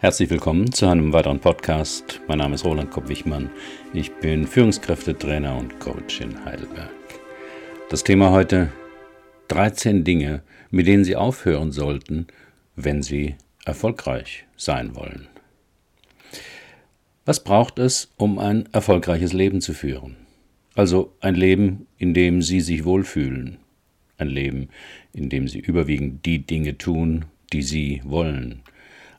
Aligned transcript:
Herzlich 0.00 0.30
willkommen 0.30 0.70
zu 0.70 0.86
einem 0.86 1.12
weiteren 1.12 1.40
Podcast. 1.40 2.20
Mein 2.28 2.38
Name 2.38 2.54
ist 2.54 2.64
Roland 2.64 2.88
Kopp-Wichmann. 2.88 3.50
Ich 3.92 4.12
bin 4.12 4.46
Führungskräftetrainer 4.46 5.56
und 5.56 5.80
Coach 5.80 6.20
in 6.20 6.44
Heidelberg. 6.44 6.92
Das 7.90 8.04
Thema 8.04 8.30
heute 8.30 8.70
13 9.48 10.04
Dinge, 10.04 10.44
mit 10.70 10.86
denen 10.86 11.02
Sie 11.02 11.16
aufhören 11.16 11.72
sollten, 11.72 12.28
wenn 12.76 13.02
Sie 13.02 13.34
erfolgreich 13.64 14.46
sein 14.56 14.94
wollen. 14.94 15.26
Was 17.24 17.42
braucht 17.42 17.80
es, 17.80 18.12
um 18.16 18.38
ein 18.38 18.68
erfolgreiches 18.72 19.32
Leben 19.32 19.60
zu 19.60 19.74
führen? 19.74 20.14
Also 20.76 21.12
ein 21.18 21.34
Leben, 21.34 21.88
in 21.96 22.14
dem 22.14 22.40
Sie 22.40 22.60
sich 22.60 22.84
wohlfühlen. 22.84 23.56
Ein 24.16 24.28
Leben, 24.28 24.68
in 25.12 25.28
dem 25.28 25.48
Sie 25.48 25.58
überwiegend 25.58 26.24
die 26.24 26.46
Dinge 26.46 26.78
tun, 26.78 27.24
die 27.52 27.62
Sie 27.62 28.00
wollen 28.04 28.62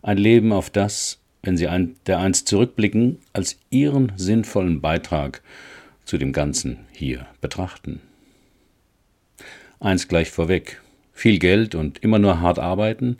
ein 0.01 0.17
Leben, 0.17 0.51
auf 0.51 0.69
das, 0.69 1.19
wenn 1.41 1.57
Sie 1.57 1.67
ein, 1.67 1.95
dereinst 2.05 2.47
zurückblicken, 2.47 3.19
als 3.33 3.57
Ihren 3.69 4.11
sinnvollen 4.15 4.81
Beitrag 4.81 5.41
zu 6.05 6.17
dem 6.17 6.33
Ganzen 6.33 6.79
hier 6.91 7.27
betrachten. 7.41 8.01
Eins 9.79 10.07
gleich 10.07 10.31
vorweg, 10.31 10.81
viel 11.13 11.39
Geld 11.39 11.75
und 11.75 11.99
immer 11.99 12.19
nur 12.19 12.41
hart 12.41 12.59
arbeiten 12.59 13.17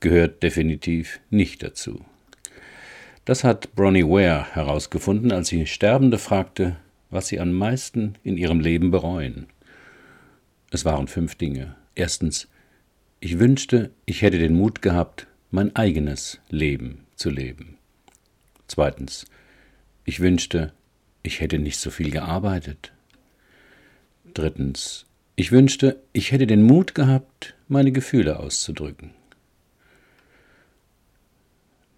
gehört 0.00 0.42
definitiv 0.42 1.20
nicht 1.30 1.62
dazu. 1.62 2.04
Das 3.24 3.44
hat 3.44 3.74
Bronnie 3.74 4.04
Ware 4.04 4.46
herausgefunden, 4.54 5.32
als 5.32 5.48
sie 5.48 5.66
Sterbende 5.66 6.18
fragte, 6.18 6.76
was 7.10 7.28
sie 7.28 7.40
am 7.40 7.52
meisten 7.52 8.14
in 8.22 8.36
ihrem 8.36 8.60
Leben 8.60 8.90
bereuen. 8.90 9.46
Es 10.70 10.84
waren 10.84 11.08
fünf 11.08 11.34
Dinge. 11.34 11.74
Erstens, 11.94 12.48
ich 13.20 13.38
wünschte, 13.38 13.90
ich 14.06 14.22
hätte 14.22 14.38
den 14.38 14.54
Mut 14.54 14.82
gehabt, 14.82 15.26
mein 15.50 15.74
eigenes 15.76 16.40
Leben 16.50 17.06
zu 17.16 17.30
leben. 17.30 17.78
Zweitens, 18.66 19.26
ich 20.04 20.20
wünschte, 20.20 20.72
ich 21.22 21.40
hätte 21.40 21.58
nicht 21.58 21.78
so 21.78 21.90
viel 21.90 22.10
gearbeitet. 22.10 22.92
Drittens, 24.34 25.06
ich 25.36 25.52
wünschte, 25.52 26.00
ich 26.12 26.32
hätte 26.32 26.46
den 26.46 26.62
Mut 26.62 26.94
gehabt, 26.94 27.54
meine 27.68 27.92
Gefühle 27.92 28.38
auszudrücken. 28.38 29.10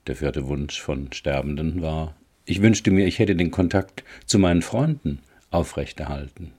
Der 0.07 0.17
vierte 0.17 0.47
Wunsch 0.47 0.81
von 0.81 1.13
Sterbenden 1.13 1.83
war, 1.83 2.17
ich 2.45 2.63
wünschte 2.63 2.91
mir, 2.91 3.07
ich 3.07 3.19
hätte 3.19 3.37
den 3.37 3.51
Kontakt 3.51 4.03
zu 4.27 4.39
meinen 4.39 4.63
Freunden 4.63 5.21
aufrechterhalten. 5.51 6.53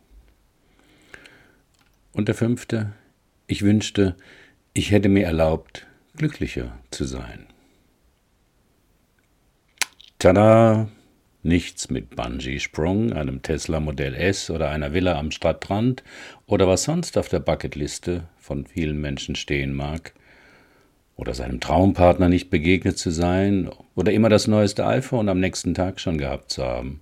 Und 2.14 2.28
der 2.28 2.36
fünfte, 2.36 2.94
ich 3.48 3.62
wünschte, 3.64 4.16
ich 4.74 4.92
hätte 4.92 5.10
mir 5.10 5.26
erlaubt, 5.26 5.88
glücklicher 6.16 6.78
zu 6.92 7.06
sein. 7.06 7.48
Tada! 10.20 10.90
Nichts 11.44 11.90
mit 11.90 12.16
Bungee-Sprung, 12.16 13.14
einem 13.14 13.42
Tesla 13.42 13.80
Modell 13.80 14.14
S 14.14 14.52
oder 14.52 14.70
einer 14.70 14.94
Villa 14.94 15.18
am 15.18 15.32
Stadtrand 15.32 16.04
oder 16.46 16.68
was 16.68 16.84
sonst 16.84 17.18
auf 17.18 17.30
der 17.30 17.40
Bucketliste 17.40 18.26
von 18.38 18.68
vielen 18.68 19.02
Menschen 19.02 19.34
stehen 19.34 19.74
mag. 19.74 20.14
Oder 21.16 21.34
seinem 21.34 21.60
Traumpartner 21.60 22.30
nicht 22.30 22.52
begegnet 22.52 23.00
zu 23.00 23.10
sein 23.10 23.72
oder 23.96 24.12
immer 24.12 24.30
das 24.30 24.48
neueste 24.48 24.86
iPhone 24.86 25.30
am 25.30 25.40
nächsten 25.40 25.74
Tag 25.74 26.00
schon 26.00 26.20
gehabt 26.20 26.52
zu 26.52 26.64
haben. 26.64 27.02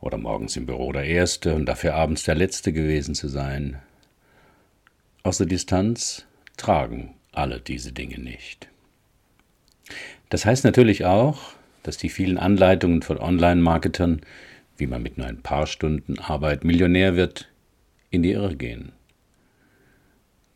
Oder 0.00 0.16
morgens 0.16 0.56
im 0.56 0.66
Büro 0.66 0.92
der 0.92 1.04
Erste 1.04 1.56
und 1.56 1.66
dafür 1.66 1.94
abends 1.94 2.22
der 2.22 2.36
Letzte 2.36 2.72
gewesen 2.72 3.16
zu 3.16 3.26
sein. 3.26 3.80
Aus 5.24 5.38
der 5.38 5.48
Distanz 5.48 6.24
tragen 6.56 7.14
alle 7.36 7.60
diese 7.60 7.92
Dinge 7.92 8.18
nicht. 8.18 8.68
Das 10.30 10.44
heißt 10.44 10.64
natürlich 10.64 11.04
auch, 11.04 11.52
dass 11.82 11.96
die 11.96 12.08
vielen 12.08 12.38
Anleitungen 12.38 13.02
von 13.02 13.18
Online-Marketern, 13.18 14.22
wie 14.76 14.86
man 14.86 15.02
mit 15.02 15.18
nur 15.18 15.26
ein 15.26 15.42
paar 15.42 15.66
Stunden 15.66 16.18
Arbeit 16.18 16.64
Millionär 16.64 17.16
wird, 17.16 17.48
in 18.10 18.22
die 18.22 18.32
Irre 18.32 18.56
gehen. 18.56 18.92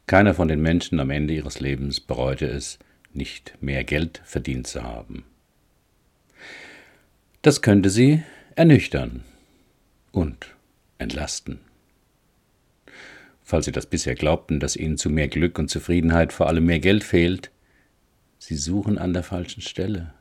Keiner 0.07 0.35
von 0.35 0.49
den 0.49 0.63
Menschen 0.63 1.01
am 1.01 1.11
Ende 1.11 1.35
ihres 1.35 1.61
Lebens 1.61 2.01
bereute 2.01 2.47
es, 2.47 2.79
nicht 3.13 3.55
mehr 3.61 3.85
Geld 3.85 4.23
verdient 4.25 4.67
zu 4.67 4.83
haben. 4.83 5.25
Das 7.43 7.63
könnte 7.63 7.91
sie 7.91 8.23
ernüchtern 8.57 9.23
und 10.13 10.55
entlasten 10.99 11.61
falls 13.49 13.65
Sie 13.65 13.73
das 13.73 13.87
bisher 13.87 14.15
glaubten, 14.15 14.61
dass 14.61 14.77
Ihnen 14.77 14.99
zu 14.99 15.09
mehr 15.09 15.29
Glück 15.29 15.59
und 15.59 15.71
Zufriedenheit 15.71 16.35
vor 16.35 16.49
allem 16.49 16.67
mehr 16.67 16.81
Geld 16.81 17.03
fehlt, 17.03 17.51
Sie 18.39 18.57
suchen 18.57 18.99
an 18.99 19.15
der 19.15 19.23
falschen 19.23 19.63
Stelle. 19.63 20.13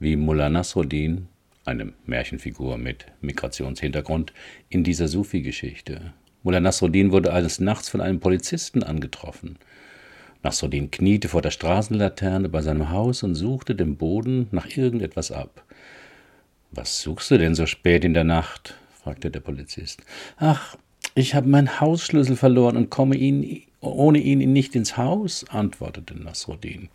Wie 0.00 0.16
Mullah 0.16 0.48
Nasruddin, 0.48 1.28
eine 1.64 1.92
Märchenfigur 2.04 2.78
mit 2.78 3.06
Migrationshintergrund, 3.20 4.32
in 4.68 4.82
dieser 4.82 5.06
Sufi-Geschichte. 5.06 6.12
Mullah 6.42 6.58
Nasruddin 6.58 7.12
wurde 7.12 7.32
eines 7.32 7.60
Nachts 7.60 7.88
von 7.88 8.00
einem 8.00 8.18
Polizisten 8.18 8.82
angetroffen. 8.82 9.56
Nasruddin 10.42 10.90
kniete 10.90 11.28
vor 11.28 11.42
der 11.42 11.52
Straßenlaterne 11.52 12.48
bei 12.48 12.60
seinem 12.60 12.90
Haus 12.90 13.22
und 13.22 13.36
suchte 13.36 13.76
den 13.76 13.96
Boden 13.96 14.48
nach 14.50 14.66
irgendetwas 14.76 15.30
ab. 15.30 15.64
Was 16.72 17.02
suchst 17.02 17.30
du 17.30 17.38
denn 17.38 17.54
so 17.54 17.66
spät 17.66 18.04
in 18.04 18.14
der 18.14 18.24
Nacht? 18.24 18.74
fragte 19.00 19.30
der 19.30 19.40
Polizist. 19.40 20.02
Ach, 20.38 20.76
ich 21.14 21.34
habe 21.34 21.48
meinen 21.48 21.80
Hausschlüssel 21.80 22.36
verloren 22.36 22.76
und 22.76 22.90
komme 22.90 23.16
ihn, 23.16 23.62
ohne 23.80 24.18
ihn 24.18 24.52
nicht 24.52 24.74
ins 24.74 24.96
Haus, 24.96 25.44
antwortete 25.48 26.14
Nasruddin. 26.18 26.88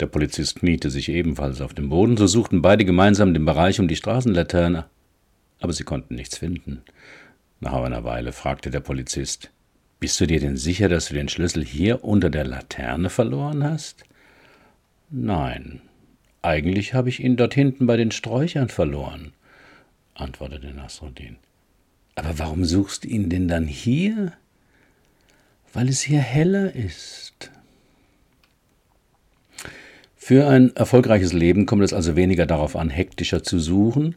Der 0.00 0.06
Polizist 0.06 0.56
kniete 0.56 0.90
sich 0.90 1.08
ebenfalls 1.08 1.60
auf 1.60 1.72
den 1.72 1.88
Boden, 1.88 2.16
so 2.16 2.26
suchten 2.26 2.62
beide 2.62 2.84
gemeinsam 2.84 3.32
den 3.32 3.44
Bereich 3.44 3.80
um 3.80 3.88
die 3.88 3.96
Straßenlaterne, 3.96 4.86
aber 5.60 5.72
sie 5.72 5.84
konnten 5.84 6.16
nichts 6.16 6.36
finden. 6.36 6.82
Nach 7.60 7.72
einer 7.72 8.04
Weile 8.04 8.32
fragte 8.32 8.70
der 8.70 8.80
Polizist 8.80 9.50
Bist 10.00 10.20
du 10.20 10.26
dir 10.26 10.40
denn 10.40 10.56
sicher, 10.56 10.88
dass 10.88 11.08
du 11.08 11.14
den 11.14 11.28
Schlüssel 11.28 11.64
hier 11.64 12.04
unter 12.04 12.28
der 12.28 12.44
Laterne 12.44 13.08
verloren 13.08 13.64
hast? 13.64 14.04
Nein, 15.10 15.80
eigentlich 16.42 16.92
habe 16.92 17.08
ich 17.08 17.20
ihn 17.22 17.36
dort 17.36 17.54
hinten 17.54 17.86
bei 17.86 17.96
den 17.96 18.10
Sträuchern 18.10 18.68
verloren, 18.68 19.32
antwortete 20.14 20.74
Nasruddin. 20.74 21.36
Aber 22.14 22.38
warum 22.38 22.64
suchst 22.64 23.04
du 23.04 23.08
ihn 23.08 23.28
denn 23.28 23.48
dann 23.48 23.66
hier? 23.66 24.32
Weil 25.72 25.88
es 25.88 26.02
hier 26.02 26.20
heller 26.20 26.74
ist. 26.74 27.50
Für 30.16 30.48
ein 30.48 30.74
erfolgreiches 30.74 31.32
Leben 31.32 31.66
kommt 31.66 31.82
es 31.82 31.92
also 31.92 32.16
weniger 32.16 32.46
darauf 32.46 32.76
an, 32.76 32.88
hektischer 32.88 33.42
zu 33.42 33.58
suchen, 33.58 34.14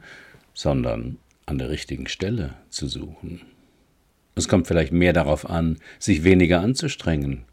sondern 0.53 1.18
an 1.46 1.57
der 1.57 1.69
richtigen 1.69 2.07
Stelle 2.07 2.53
zu 2.69 2.88
suchen. 2.88 3.41
Es 4.36 4.47
kommt 4.47 4.68
vielleicht 4.68 4.94
mehr 4.94 5.13
darauf 5.13 5.50
an, 5.50 5.80
sich 6.00 6.24
weniger 6.24 6.62
anzustrengen 6.62 7.44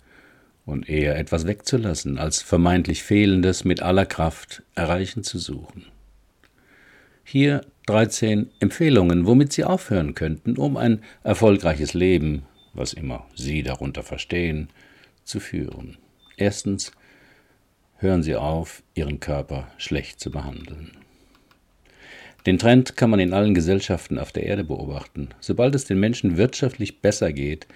und 0.66 0.88
eher 0.88 1.18
etwas 1.18 1.46
wegzulassen, 1.46 2.18
als 2.18 2.42
vermeintlich 2.42 3.02
Fehlendes 3.02 3.64
mit 3.64 3.82
aller 3.82 4.06
Kraft 4.06 4.62
erreichen 4.74 5.24
zu 5.24 5.38
suchen. 5.38 5.86
Hier 7.24 7.62
13 7.86 8.50
Empfehlungen, 8.60 9.26
womit 9.26 9.52
Sie 9.52 9.64
aufhören 9.64 10.14
könnten, 10.14 10.56
um 10.56 10.76
ein 10.76 11.02
erfolgreiches 11.22 11.92
Leben, 11.92 12.44
was 12.72 12.92
immer 12.92 13.26
Sie 13.34 13.62
darunter 13.62 14.02
verstehen, 14.02 14.68
zu 15.24 15.38
führen. 15.40 15.98
Erstens, 16.36 16.92
hören 17.96 18.22
Sie 18.22 18.36
auf, 18.36 18.82
Ihren 18.94 19.20
Körper 19.20 19.68
schlecht 19.76 20.20
zu 20.20 20.30
behandeln. 20.30 20.92
Den 22.46 22.58
Trend 22.58 22.96
kann 22.96 23.10
man 23.10 23.20
in 23.20 23.32
allen 23.32 23.54
Gesellschaften 23.54 24.18
auf 24.18 24.30
der 24.30 24.44
Erde 24.44 24.64
beobachten. 24.64 25.30
Sobald 25.40 25.74
es 25.74 25.86
den 25.86 25.98
Menschen 25.98 26.36
wirtschaftlich 26.36 27.00
besser 27.00 27.32
geht, 27.32 27.66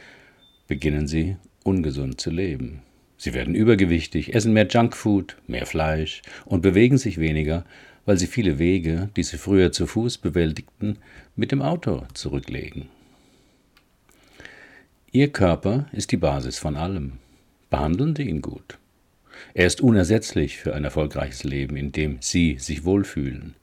beginnen 0.66 1.06
sie 1.06 1.36
ungesund 1.64 2.20
zu 2.20 2.30
leben. 2.30 2.82
Sie 3.16 3.32
werden 3.32 3.54
übergewichtig, 3.54 4.34
essen 4.34 4.52
mehr 4.52 4.69
Junkfood, 4.69 5.36
mehr 5.46 5.66
Fleisch 5.66 6.22
und 6.44 6.60
bewegen 6.60 6.99
sich 6.99 7.19
weniger, 7.19 7.64
weil 8.08 8.16
sie 8.16 8.26
viele 8.26 8.58
Wege, 8.58 9.10
die 9.16 9.22
sie 9.22 9.37
früher 9.37 9.70
zu 9.70 9.87
Fuß 9.87 10.16
bewältigten, 10.16 10.96
mit 11.37 11.52
dem 11.52 11.60
Auto 11.60 12.06
zurücklegen. 12.14 12.88
Ihr 15.12 15.31
Körper 15.31 15.90
ist 15.93 16.10
die 16.10 16.16
Basis 16.16 16.58
von 16.58 16.76
allem. 16.76 17.19
Behandeln 17.69 18.16
Sie 18.16 18.22
ihn 18.22 18.40
gut. 18.40 18.78
Er 19.52 19.66
ist 19.66 19.82
unersetzlich 19.82 20.56
für 20.56 20.75
ein 20.75 20.84
erfolgreiches 20.84 21.44
Leben, 21.44 21.76
in 21.76 21.93
dem 21.93 22.16
Sie 22.22 22.56
sich 22.58 22.87
wohlfühlen. 22.87 23.55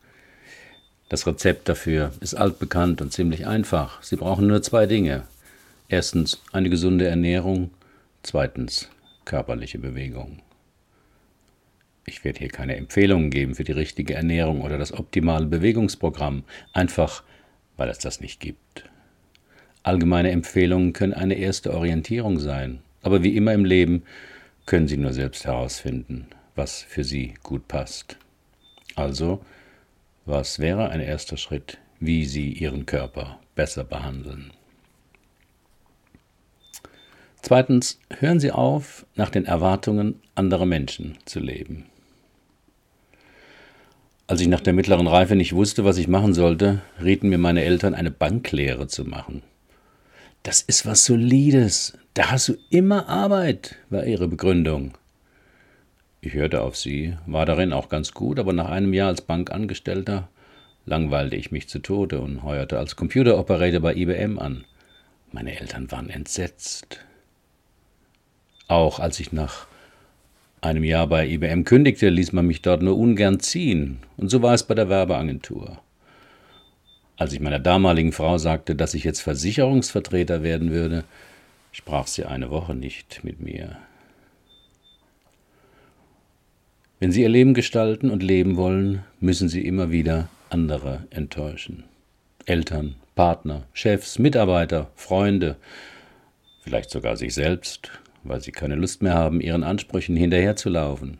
Das 1.10 1.26
Rezept 1.26 1.68
dafür 1.68 2.12
ist 2.20 2.36
altbekannt 2.36 3.02
und 3.02 3.12
ziemlich 3.12 3.48
einfach. 3.48 4.04
Sie 4.04 4.16
brauchen 4.16 4.46
nur 4.46 4.62
zwei 4.62 4.86
Dinge. 4.86 5.24
Erstens 5.90 6.40
eine 6.52 6.70
gesunde 6.70 7.08
Ernährung, 7.08 7.72
zweitens 8.22 8.90
körperliche 9.26 9.80
Bewegung. 9.80 10.44
Ich 12.06 12.24
werde 12.24 12.40
hier 12.40 12.50
keine 12.50 12.76
Empfehlungen 12.76 13.32
geben 13.32 13.56
für 13.56 13.64
die 13.64 13.72
richtige 13.72 14.14
Ernährung 14.14 14.62
oder 14.62 14.78
das 14.78 14.94
optimale 14.94 15.48
Bewegungsprogramm, 15.48 16.44
einfach 16.72 17.24
weil 17.78 17.90
es 17.90 17.98
das 17.98 18.22
nicht 18.22 18.40
gibt. 18.40 18.90
Allgemeine 19.84 20.32
Empfehlungen 20.32 20.94
können 20.94 21.14
eine 21.14 21.36
erste 21.36 21.74
Orientierung 21.74 22.40
sein, 22.40 22.80
aber 23.02 23.24
wie 23.24 23.36
immer 23.36 23.54
im 23.54 23.66
Leben 23.66 24.04
können 24.66 24.88
Sie 24.88 24.98
nur 24.98 25.14
selbst 25.14 25.46
herausfinden, 25.46 26.28
was 26.56 26.82
für 26.82 27.04
sie 27.04 27.36
gut 27.44 27.68
passt. 27.68 28.18
Also, 28.96 29.44
was 30.26 30.60
wäre 30.60 30.90
ein 30.90 31.02
erster 31.02 31.38
Schritt, 31.38 31.78
wie 32.00 32.26
sie 32.26 32.52
ihren 32.52 32.86
Körper 32.86 33.40
besser 33.56 33.84
behandeln? 33.84 34.52
Zweitens, 37.42 38.00
hören 38.18 38.40
Sie 38.40 38.52
auf, 38.52 39.06
nach 39.16 39.30
den 39.30 39.46
Erwartungen 39.46 40.20
anderer 40.34 40.66
Menschen 40.66 41.18
zu 41.26 41.40
leben. 41.40 41.86
Als 44.28 44.42
ich 44.42 44.48
nach 44.48 44.62
der 44.62 44.74
mittleren 44.74 45.06
Reife 45.06 45.36
nicht 45.36 45.54
wusste, 45.54 45.86
was 45.86 45.98
ich 45.98 46.08
machen 46.08 46.34
sollte, 46.34 46.82
rieten 47.04 47.30
mir 47.30 47.38
meine 47.38 47.64
Eltern, 47.64 47.94
eine 47.94 48.10
Banklehre 48.10 48.88
zu 48.88 49.06
machen. 49.06 49.44
Das 50.42 50.62
ist 50.62 50.86
was 50.86 51.06
Solides, 51.06 51.98
da 52.16 52.32
hast 52.32 52.50
du 52.50 52.56
immer 52.70 53.08
Arbeit, 53.08 53.76
war 53.90 54.06
ihre 54.06 54.28
Begründung. 54.28 54.98
Ich 56.22 56.34
hörte 56.34 56.62
auf 56.62 56.76
sie, 56.76 57.16
war 57.28 57.46
darin 57.46 57.72
auch 57.72 57.88
ganz 57.88 58.14
gut, 58.14 58.40
aber 58.40 58.52
nach 58.52 58.70
einem 58.70 58.94
Jahr 58.94 59.10
als 59.10 59.22
Bankangestellter 59.22 60.28
langweilte 60.88 61.36
ich 61.36 61.52
mich 61.52 61.70
zu 61.70 61.78
Tode 61.80 62.20
und 62.20 62.42
heuerte 62.42 62.80
als 62.80 62.96
Computeroperator 62.96 63.80
bei 63.80 63.96
IBM 63.96 64.40
an. 64.40 64.66
Meine 65.32 65.60
Eltern 65.60 65.92
waren 65.92 66.10
entsetzt. 66.10 67.00
Auch 68.68 69.00
als 69.00 69.20
ich 69.20 69.32
nach 69.32 69.68
einem 70.66 70.84
Jahr 70.84 71.08
bei 71.08 71.28
IBM 71.28 71.64
kündigte, 71.64 72.10
ließ 72.10 72.34
man 72.34 72.48
mich 72.48 72.62
dort 72.62 72.82
nur 72.82 72.98
ungern 72.98 73.40
ziehen, 73.40 74.00
und 74.18 74.30
so 74.30 74.42
war 74.42 74.54
es 74.54 74.64
bei 74.64 74.74
der 74.74 74.90
Werbeagentur. 74.90 75.80
Als 77.18 77.32
ich 77.32 77.40
meiner 77.40 77.60
damaligen 77.60 78.12
Frau 78.12 78.38
sagte, 78.38 78.76
dass 78.76 78.94
ich 78.94 79.04
jetzt 79.04 79.22
Versicherungsvertreter 79.22 80.44
werden 80.44 80.72
würde, 80.72 81.06
sprach 81.72 82.08
sie 82.08 82.26
eine 82.26 82.50
Woche 82.50 82.76
nicht 82.76 83.24
mit 83.24 83.40
mir. 83.40 83.78
Wenn 87.00 87.12
Sie 87.12 87.22
Ihr 87.22 87.30
Leben 87.30 87.54
gestalten 87.54 88.10
und 88.10 88.24
leben 88.24 88.56
wollen, 88.56 89.04
müssen 89.20 89.50
Sie 89.50 89.66
immer 89.66 89.92
wieder 89.92 90.30
andere 90.50 91.06
enttäuschen. 91.10 91.84
Eltern, 92.46 92.96
Partner, 93.16 93.64
Chefs, 93.74 94.18
Mitarbeiter, 94.18 94.90
Freunde, 94.96 95.58
vielleicht 96.64 96.90
sogar 96.90 97.18
sich 97.18 97.34
selbst 97.34 97.92
weil 98.26 98.42
sie 98.42 98.52
keine 98.52 98.76
Lust 98.76 99.02
mehr 99.02 99.14
haben, 99.14 99.40
ihren 99.40 99.64
Ansprüchen 99.64 100.16
hinterherzulaufen. 100.16 101.20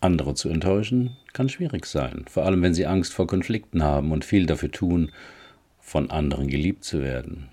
Andere 0.00 0.34
zu 0.34 0.48
enttäuschen 0.48 1.16
kann 1.32 1.48
schwierig 1.48 1.86
sein, 1.86 2.24
vor 2.28 2.44
allem 2.44 2.62
wenn 2.62 2.74
sie 2.74 2.86
Angst 2.86 3.12
vor 3.12 3.26
Konflikten 3.26 3.82
haben 3.82 4.12
und 4.12 4.24
viel 4.24 4.46
dafür 4.46 4.70
tun, 4.70 5.10
von 5.80 6.10
anderen 6.10 6.48
geliebt 6.48 6.84
zu 6.84 7.02
werden. 7.02 7.48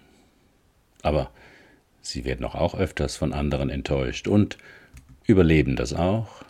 Aber 1.01 1.31
sie 2.01 2.25
werden 2.25 2.45
auch, 2.45 2.55
auch 2.55 2.75
öfters 2.75 3.15
von 3.15 3.33
anderen 3.33 3.69
enttäuscht 3.69 4.27
und 4.27 4.57
überleben 5.25 5.75
das 5.75 5.93
auch. 5.93 6.43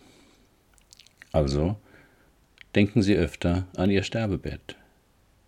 Also 1.31 1.77
denken 2.75 3.01
Sie 3.01 3.15
öfter 3.15 3.67
an 3.75 3.89
Ihr 3.89 4.03
Sterbebett. 4.03 4.75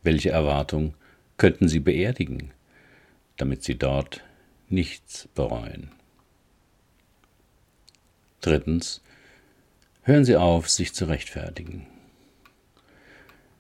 Welche 0.04 0.32
Erwartung 0.32 0.96
könnten 1.38 1.68
Sie 1.68 1.80
beerdigen, 1.80 2.52
damit 3.38 3.64
Sie 3.64 3.78
dort 3.78 4.24
nichts 4.76 5.28
bereuen. 5.34 5.90
Drittens, 8.42 9.02
hören 10.04 10.26
Sie 10.26 10.36
auf, 10.36 10.70
sich 10.70 10.94
zu 10.94 11.06
rechtfertigen. 11.06 11.88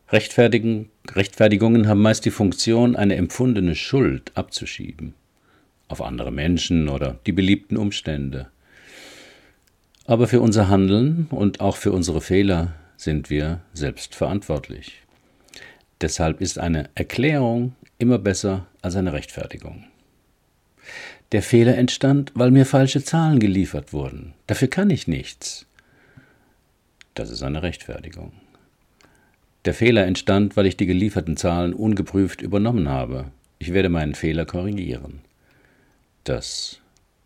Rechtfertigen, 0.09 0.91
Rechtfertigungen 1.09 1.87
haben 1.87 2.03
meist 2.03 2.25
die 2.25 2.31
Funktion, 2.31 2.95
eine 2.95 3.15
empfundene 3.15 3.73
Schuld 3.73 4.31
abzuschieben 4.35 5.15
auf 5.87 6.01
andere 6.01 6.31
Menschen 6.31 6.89
oder 6.89 7.19
die 7.25 7.31
beliebten 7.31 7.77
Umstände. 7.77 8.47
Aber 10.05 10.27
für 10.27 10.41
unser 10.41 10.67
Handeln 10.67 11.27
und 11.31 11.61
auch 11.61 11.77
für 11.77 11.91
unsere 11.91 12.21
Fehler 12.21 12.73
sind 12.97 13.29
wir 13.29 13.61
selbst 13.73 14.15
verantwortlich. 14.15 15.01
Deshalb 16.01 16.41
ist 16.41 16.59
eine 16.59 16.89
Erklärung 16.95 17.75
immer 17.97 18.19
besser 18.19 18.67
als 18.81 18.95
eine 18.95 19.13
Rechtfertigung. 19.13 19.85
Der 21.31 21.41
Fehler 21.41 21.77
entstand, 21.77 22.31
weil 22.35 22.51
mir 22.51 22.65
falsche 22.65 23.03
Zahlen 23.03 23.39
geliefert 23.39 23.93
wurden. 23.93 24.33
Dafür 24.47 24.67
kann 24.67 24.89
ich 24.89 25.07
nichts. 25.07 25.65
Das 27.13 27.29
ist 27.29 27.43
eine 27.43 27.63
Rechtfertigung. 27.63 28.31
Der 29.65 29.73
Fehler 29.73 30.05
entstand, 30.05 30.55
weil 30.55 30.67
ich 30.67 30.77
die 30.77 30.85
gelieferten 30.85 31.37
Zahlen 31.37 31.73
ungeprüft 31.73 32.41
übernommen 32.41 32.89
habe. 32.89 33.25
Ich 33.57 33.73
werde 33.73 33.89
meinen 33.89 34.13
Fehler 34.13 34.45
korrigieren. 34.45 35.21
Das 36.23 36.79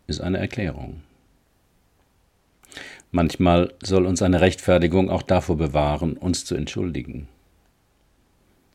ist 0.06 0.20
eine 0.20 0.38
Erklärung. 0.38 1.02
Manchmal 3.12 3.72
soll 3.82 4.06
uns 4.06 4.22
eine 4.22 4.40
Rechtfertigung 4.40 5.10
auch 5.10 5.22
davor 5.22 5.56
bewahren, 5.56 6.14
uns 6.14 6.44
zu 6.44 6.54
entschuldigen. 6.54 7.28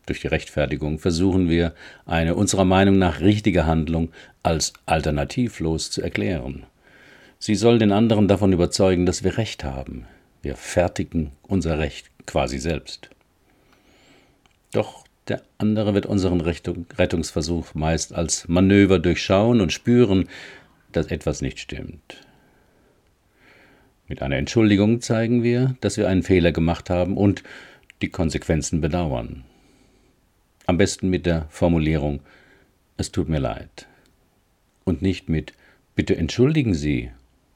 Durch 0.05 0.21
die 0.21 0.27
Rechtfertigung 0.27 0.99
versuchen 0.99 1.49
wir, 1.49 1.73
eine 2.05 2.35
unserer 2.35 2.65
Meinung 2.65 2.97
nach 2.97 3.21
richtige 3.21 3.65
Handlung 3.65 4.09
als 4.43 4.73
alternativlos 4.85 5.89
zu 5.89 6.01
erklären. 6.01 6.65
Sie 7.39 7.55
soll 7.55 7.79
den 7.79 7.91
anderen 7.91 8.27
davon 8.27 8.53
überzeugen, 8.53 9.05
dass 9.05 9.23
wir 9.23 9.37
Recht 9.37 9.63
haben. 9.63 10.05
Wir 10.41 10.55
fertigen 10.55 11.31
unser 11.43 11.79
Recht 11.79 12.09
quasi 12.25 12.59
selbst. 12.59 13.09
Doch 14.71 15.05
der 15.27 15.41
andere 15.57 15.95
wird 15.95 16.05
unseren 16.05 16.41
Rettungsversuch 16.41 17.73
meist 17.73 18.13
als 18.13 18.47
Manöver 18.47 18.99
durchschauen 18.99 19.59
und 19.59 19.73
spüren, 19.73 20.29
dass 20.91 21.07
etwas 21.07 21.41
nicht 21.41 21.59
stimmt. 21.59 22.21
Mit 24.07 24.21
einer 24.21 24.37
Entschuldigung 24.37 25.01
zeigen 25.01 25.41
wir, 25.41 25.75
dass 25.81 25.97
wir 25.97 26.07
einen 26.07 26.21
Fehler 26.21 26.51
gemacht 26.51 26.91
haben 26.91 27.17
und 27.17 27.41
die 28.03 28.09
Konsequenzen 28.09 28.81
bedauern. 28.81 29.43
Am 30.65 30.77
besten 30.77 31.09
mit 31.09 31.25
der 31.25 31.47
Formulierung 31.49 32.21
Es 32.97 33.11
tut 33.11 33.29
mir 33.29 33.39
leid. 33.39 33.87
Und 34.83 35.01
nicht 35.01 35.29
mit 35.29 35.53
Bitte 35.95 36.15
entschuldigen 36.15 36.73
Sie 36.73 37.11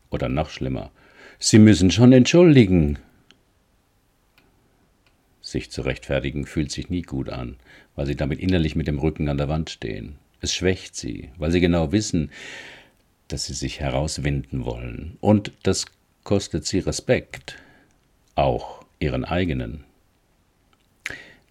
oder 0.09 0.29
noch 0.29 0.49
schlimmer 0.49 0.91
Sie 1.41 1.57
müssen 1.57 1.89
schon 1.89 2.11
entschuldigen. 2.11 2.99
Sich 5.41 5.71
zu 5.71 5.81
rechtfertigen 5.81 6.45
fühlt 6.45 6.69
sich 6.69 6.89
nie 6.89 7.01
gut 7.01 7.29
an, 7.29 7.55
weil 7.95 8.05
sie 8.05 8.17
damit 8.17 8.39
innerlich 8.39 8.75
mit 8.75 8.87
dem 8.87 8.99
Rücken 8.99 9.29
an 9.29 9.37
der 9.37 9.47
Wand 9.47 9.69
stehen. 9.69 10.15
Es 10.41 10.53
schwächt 10.53 10.97
sie, 10.97 11.29
weil 11.37 11.51
sie 11.51 11.61
genau 11.61 11.93
wissen, 11.93 12.29
dass 13.29 13.45
sie 13.45 13.53
sich 13.53 13.79
herauswinden 13.79 14.65
wollen. 14.65 15.17
Und 15.21 15.53
das 15.63 15.85
kostet 16.25 16.65
sie 16.65 16.79
Respekt, 16.79 17.55
auch 18.35 18.83
ihren 18.99 19.23
eigenen. 19.23 19.85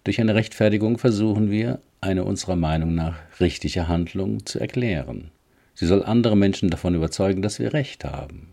Durch 0.03 0.19
eine 0.19 0.35
Rechtfertigung 0.35 0.97
versuchen 0.97 1.51
wir, 1.51 1.79
eine 2.01 2.23
unserer 2.23 2.55
Meinung 2.55 2.95
nach 2.95 3.17
richtige 3.39 3.87
Handlung 3.87 4.45
zu 4.45 4.59
erklären. 4.59 5.31
Sie 5.75 5.85
soll 5.85 6.03
andere 6.03 6.37
Menschen 6.37 6.69
davon 6.69 6.95
überzeugen, 6.95 7.41
dass 7.41 7.59
wir 7.59 7.73
Recht 7.73 8.05
haben. 8.05 8.47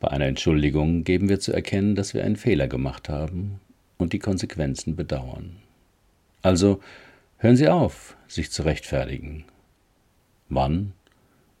Bei 0.00 0.08
einer 0.08 0.26
Entschuldigung 0.26 1.04
geben 1.04 1.28
wir 1.28 1.40
zu 1.40 1.52
erkennen, 1.52 1.94
dass 1.94 2.14
wir 2.14 2.24
einen 2.24 2.36
Fehler 2.36 2.68
gemacht 2.68 3.10
haben 3.10 3.60
und 3.98 4.14
die 4.14 4.18
Konsequenzen 4.18 4.96
bedauern. 4.96 5.56
Also 6.40 6.80
hören 7.36 7.56
Sie 7.56 7.68
auf, 7.68 8.16
sich 8.26 8.50
zu 8.50 8.62
rechtfertigen. 8.62 9.44
Wann 10.48 10.94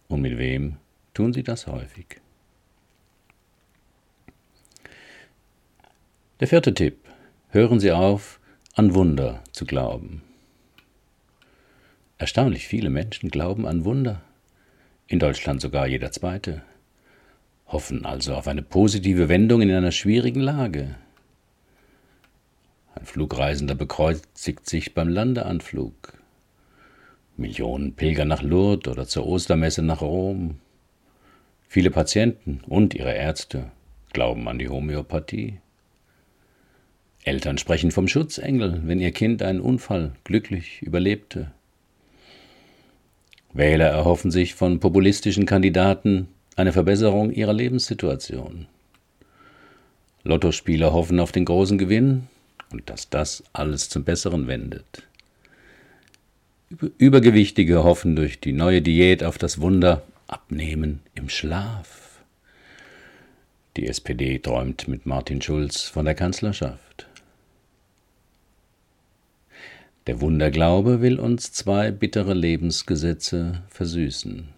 und 0.08 0.22
mit 0.22 0.38
wem 0.38 0.76
tun 1.12 1.34
Sie 1.34 1.42
das 1.42 1.66
häufig? 1.66 2.06
Der 6.40 6.48
vierte 6.48 6.72
Tipp. 6.72 7.09
Hören 7.52 7.80
Sie 7.80 7.90
auf, 7.90 8.38
an 8.76 8.94
Wunder 8.94 9.42
zu 9.50 9.64
glauben. 9.64 10.22
Erstaunlich 12.16 12.68
viele 12.68 12.90
Menschen 12.90 13.28
glauben 13.28 13.66
an 13.66 13.84
Wunder, 13.84 14.22
in 15.08 15.18
Deutschland 15.18 15.60
sogar 15.60 15.88
jeder 15.88 16.12
zweite, 16.12 16.62
hoffen 17.66 18.06
also 18.06 18.36
auf 18.36 18.46
eine 18.46 18.62
positive 18.62 19.28
Wendung 19.28 19.62
in 19.62 19.72
einer 19.72 19.90
schwierigen 19.90 20.38
Lage. 20.38 20.94
Ein 22.94 23.04
Flugreisender 23.04 23.74
bekreuzigt 23.74 24.68
sich 24.68 24.94
beim 24.94 25.08
Landeanflug. 25.08 26.12
Millionen 27.36 27.94
pilgern 27.94 28.28
nach 28.28 28.42
Lourdes 28.42 28.92
oder 28.92 29.08
zur 29.08 29.26
Ostermesse 29.26 29.82
nach 29.82 30.02
Rom. 30.02 30.60
Viele 31.66 31.90
Patienten 31.90 32.60
und 32.68 32.94
ihre 32.94 33.12
Ärzte 33.12 33.72
glauben 34.12 34.46
an 34.46 34.60
die 34.60 34.68
Homöopathie. 34.68 35.58
Eltern 37.24 37.58
sprechen 37.58 37.90
vom 37.90 38.08
Schutzengel, 38.08 38.80
wenn 38.84 39.00
ihr 39.00 39.12
Kind 39.12 39.42
einen 39.42 39.60
Unfall 39.60 40.12
glücklich 40.24 40.82
überlebte. 40.82 41.50
Wähler 43.52 43.88
erhoffen 43.88 44.30
sich 44.30 44.54
von 44.54 44.80
populistischen 44.80 45.44
Kandidaten 45.44 46.28
eine 46.56 46.72
Verbesserung 46.72 47.32
ihrer 47.32 47.52
Lebenssituation. 47.52 48.66
Lottospieler 50.22 50.92
hoffen 50.92 51.20
auf 51.20 51.32
den 51.32 51.44
großen 51.44 51.78
Gewinn 51.78 52.28
und 52.72 52.88
dass 52.88 53.10
das 53.10 53.42
alles 53.52 53.88
zum 53.88 54.04
Besseren 54.04 54.46
wendet. 54.46 55.06
Übergewichtige 56.98 57.82
hoffen 57.82 58.14
durch 58.14 58.38
die 58.38 58.52
neue 58.52 58.80
Diät 58.80 59.24
auf 59.24 59.38
das 59.38 59.60
Wunder 59.60 60.02
Abnehmen 60.28 61.00
im 61.16 61.28
Schlaf. 61.28 62.20
Die 63.76 63.88
SPD 63.88 64.38
träumt 64.38 64.86
mit 64.86 65.06
Martin 65.06 65.42
Schulz 65.42 65.82
von 65.82 66.04
der 66.04 66.14
Kanzlerschaft. 66.14 67.08
Der 70.06 70.20
Wunderglaube 70.20 71.02
will 71.02 71.20
uns 71.20 71.52
zwei 71.52 71.90
bittere 71.90 72.32
Lebensgesetze 72.32 73.62
versüßen. 73.68 74.48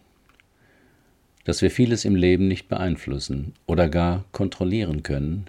Dass 1.44 1.62
wir 1.62 1.70
vieles 1.70 2.04
im 2.04 2.14
Leben 2.14 2.46
nicht 2.46 2.68
beeinflussen 2.68 3.54
oder 3.66 3.88
gar 3.88 4.24
kontrollieren 4.30 5.02
können 5.02 5.46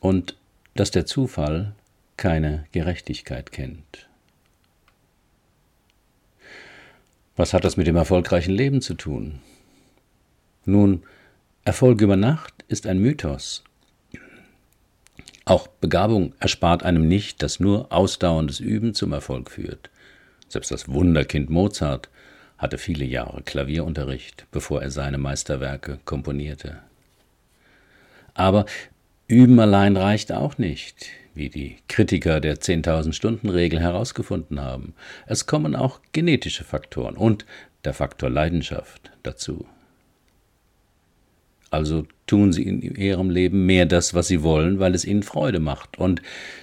und 0.00 0.36
dass 0.74 0.90
der 0.90 1.04
Zufall 1.04 1.74
keine 2.16 2.64
Gerechtigkeit 2.72 3.52
kennt. 3.52 4.08
Was 7.36 7.52
hat 7.52 7.64
das 7.64 7.76
mit 7.76 7.86
dem 7.86 7.96
erfolgreichen 7.96 8.52
Leben 8.52 8.80
zu 8.80 8.94
tun? 8.94 9.40
Nun, 10.64 11.02
Erfolg 11.64 12.00
über 12.00 12.16
Nacht 12.16 12.54
ist 12.68 12.86
ein 12.86 12.98
Mythos. 12.98 13.64
Auch 15.44 15.66
Begabung 15.66 16.34
erspart 16.40 16.82
einem 16.82 17.06
nicht, 17.06 17.42
dass 17.42 17.60
nur 17.60 17.92
ausdauerndes 17.92 18.60
Üben 18.60 18.94
zum 18.94 19.12
Erfolg 19.12 19.50
führt. 19.50 19.90
Selbst 20.48 20.70
das 20.70 20.88
Wunderkind 20.88 21.50
Mozart 21.50 22.08
hatte 22.56 22.78
viele 22.78 23.04
Jahre 23.04 23.42
Klavierunterricht, 23.42 24.46
bevor 24.50 24.82
er 24.82 24.90
seine 24.90 25.18
Meisterwerke 25.18 25.98
komponierte. 26.04 26.78
Aber 28.32 28.64
Üben 29.28 29.60
allein 29.60 29.96
reicht 29.96 30.32
auch 30.32 30.58
nicht 30.58 31.10
wie 31.34 31.50
die 31.50 31.76
Kritiker 31.88 32.40
der 32.40 32.56
10.000 32.56 33.12
Stunden 33.12 33.50
Regel 33.50 33.80
herausgefunden 33.80 34.60
haben. 34.60 34.94
Es 35.26 35.46
kommen 35.46 35.74
auch 35.74 36.00
genetische 36.12 36.64
Faktoren 36.64 37.16
und 37.16 37.44
der 37.84 37.92
Faktor 37.92 38.30
Leidenschaft 38.30 39.10
dazu. 39.22 39.66
Also 41.74 42.06
tun 42.28 42.52
sie 42.52 42.62
in 42.62 42.94
ihrem 42.94 43.30
Leben 43.30 43.66
mehr 43.66 43.84
das, 43.84 44.14
was 44.14 44.28
sie 44.28 44.44
wollen, 44.44 44.78
weil 44.78 44.94
es 44.94 45.04
ihnen 45.04 45.24
Freude 45.24 45.58
macht 45.58 45.98
und 45.98 46.22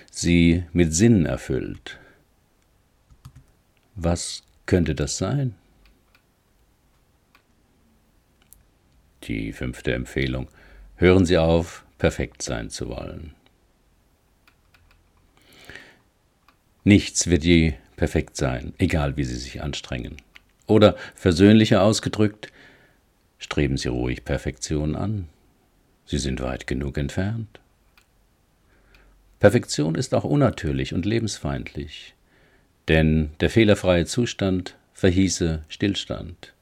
sie 0.09 0.63
mit 0.71 0.93
Sinn 0.93 1.25
erfüllt. 1.25 1.99
Was 3.95 4.43
könnte 4.65 4.95
das 4.95 5.17
sein? 5.17 5.55
Die 9.23 9.51
fünfte 9.51 9.93
Empfehlung. 9.93 10.47
Hören 10.95 11.25
Sie 11.25 11.37
auf, 11.37 11.83
perfekt 11.97 12.41
sein 12.41 12.69
zu 12.69 12.87
wollen. 12.87 13.33
Nichts 16.85 17.27
wird 17.27 17.43
je 17.43 17.73
perfekt 17.97 18.37
sein, 18.37 18.73
egal 18.77 19.17
wie 19.17 19.25
Sie 19.25 19.35
sich 19.35 19.61
anstrengen. 19.61 20.15
Oder 20.67 20.95
versöhnlicher 21.15 21.83
ausgedrückt, 21.83 22.51
streben 23.41 23.75
Sie 23.75 23.89
ruhig 23.89 24.23
Perfektion 24.23 24.95
an. 24.95 25.27
Sie 26.05 26.19
sind 26.19 26.39
weit 26.41 26.67
genug 26.67 26.97
entfernt. 26.97 27.59
Perfektion 29.39 29.95
ist 29.95 30.13
auch 30.13 30.23
unnatürlich 30.23 30.93
und 30.93 31.05
lebensfeindlich, 31.05 32.13
denn 32.87 33.31
der 33.39 33.49
fehlerfreie 33.49 34.05
Zustand 34.05 34.77
verhieße 34.93 35.63
Stillstand. 35.67 36.53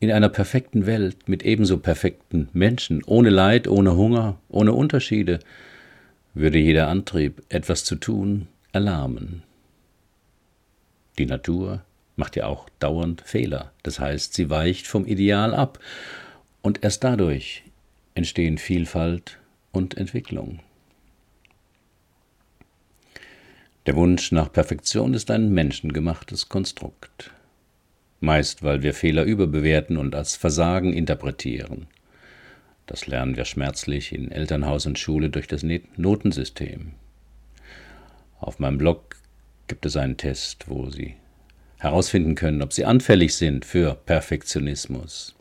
In 0.00 0.10
einer 0.10 0.30
perfekten 0.30 0.86
Welt 0.86 1.28
mit 1.28 1.44
ebenso 1.44 1.78
perfekten 1.78 2.48
Menschen, 2.54 3.04
ohne 3.04 3.30
Leid, 3.30 3.68
ohne 3.68 3.94
Hunger, 3.94 4.38
ohne 4.48 4.72
Unterschiede, 4.72 5.38
würde 6.34 6.58
jeder 6.58 6.88
Antrieb, 6.88 7.42
etwas 7.50 7.84
zu 7.84 7.96
tun, 7.96 8.48
erlahmen. 8.72 9.42
Die 11.18 11.26
Natur 11.26 11.84
macht 12.22 12.36
ja 12.36 12.46
auch 12.46 12.68
dauernd 12.78 13.20
Fehler, 13.22 13.72
das 13.82 13.98
heißt, 13.98 14.32
sie 14.32 14.48
weicht 14.48 14.86
vom 14.86 15.06
Ideal 15.06 15.56
ab, 15.56 15.80
und 16.62 16.84
erst 16.84 17.02
dadurch 17.02 17.64
entstehen 18.14 18.58
Vielfalt 18.58 19.40
und 19.72 19.96
Entwicklung. 19.96 20.60
Der 23.86 23.96
Wunsch 23.96 24.30
nach 24.30 24.52
Perfektion 24.52 25.14
ist 25.14 25.32
ein 25.32 25.50
menschengemachtes 25.50 26.48
Konstrukt, 26.48 27.32
meist 28.20 28.62
weil 28.62 28.84
wir 28.84 28.94
Fehler 28.94 29.24
überbewerten 29.24 29.96
und 29.96 30.14
als 30.14 30.36
Versagen 30.36 30.92
interpretieren. 30.92 31.88
Das 32.86 33.08
lernen 33.08 33.36
wir 33.36 33.46
schmerzlich 33.46 34.12
in 34.12 34.30
Elternhaus 34.30 34.86
und 34.86 34.96
Schule 34.96 35.28
durch 35.28 35.48
das 35.48 35.64
Notensystem. 35.96 36.92
Auf 38.38 38.60
meinem 38.60 38.78
Blog 38.78 39.16
gibt 39.66 39.86
es 39.86 39.96
einen 39.96 40.16
Test, 40.16 40.68
wo 40.68 40.88
Sie 40.88 41.16
herausfinden 41.82 42.34
können, 42.34 42.62
ob 42.62 42.72
Sie 42.72 42.84
anfällig 42.84 43.34
sind 43.34 43.64
für 43.64 43.94
Perfektionismus. 43.94 45.34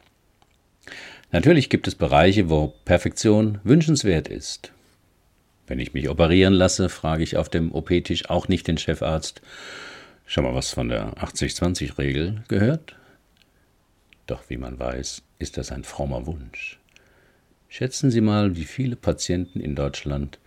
Natürlich 1.31 1.69
gibt 1.69 1.87
es 1.87 1.95
Bereiche, 1.95 2.49
wo 2.49 2.73
Perfektion 2.83 3.59
wünschenswert 3.63 4.27
ist. 4.27 4.71
Wenn 5.67 5.79
ich 5.79 5.93
mich 5.93 6.09
operieren 6.09 6.53
lasse, 6.53 6.89
frage 6.89 7.23
ich 7.23 7.37
auf 7.37 7.47
dem 7.47 7.71
OP-Tisch 7.71 8.29
auch 8.29 8.47
nicht 8.47 8.67
den 8.67 8.77
Chefarzt, 8.77 9.41
schon 10.25 10.43
mal 10.43 10.55
was 10.55 10.71
von 10.71 10.89
der 10.89 11.13
80-20-Regel 11.13 12.43
gehört? 12.47 12.95
Doch 14.27 14.49
wie 14.49 14.57
man 14.57 14.79
weiß, 14.79 15.21
ist 15.39 15.57
das 15.57 15.71
ein 15.71 15.83
frommer 15.83 16.25
Wunsch. 16.25 16.79
Schätzen 17.69 18.11
Sie 18.11 18.21
mal, 18.21 18.57
wie 18.57 18.65
viele 18.65 18.95
Patienten 18.95 19.61
in 19.61 19.75
Deutschland 19.75 20.39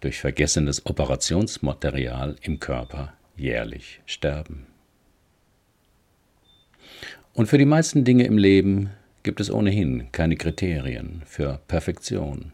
durch 0.00 0.18
vergessenes 0.18 0.86
Operationsmaterial 0.86 2.36
im 2.42 2.58
Körper 2.58 3.12
jährlich 3.36 4.00
sterben. 4.06 4.66
Und 7.34 7.46
für 7.46 7.58
die 7.58 7.66
meisten 7.66 8.04
Dinge 8.04 8.24
im 8.24 8.38
Leben 8.38 8.90
gibt 9.22 9.40
es 9.40 9.50
ohnehin 9.50 10.10
keine 10.12 10.36
Kriterien 10.36 11.22
für 11.26 11.60
Perfektion. 11.68 12.52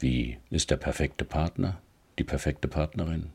Wie 0.00 0.38
ist 0.50 0.70
der 0.70 0.76
perfekte 0.76 1.24
Partner, 1.24 1.80
die 2.18 2.24
perfekte 2.24 2.68
Partnerin? 2.68 3.26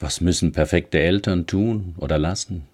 Was 0.00 0.20
müssen 0.20 0.52
perfekte 0.52 0.98
Eltern 0.98 1.46
tun 1.46 1.94
oder 1.98 2.18
lassen? 2.18 2.66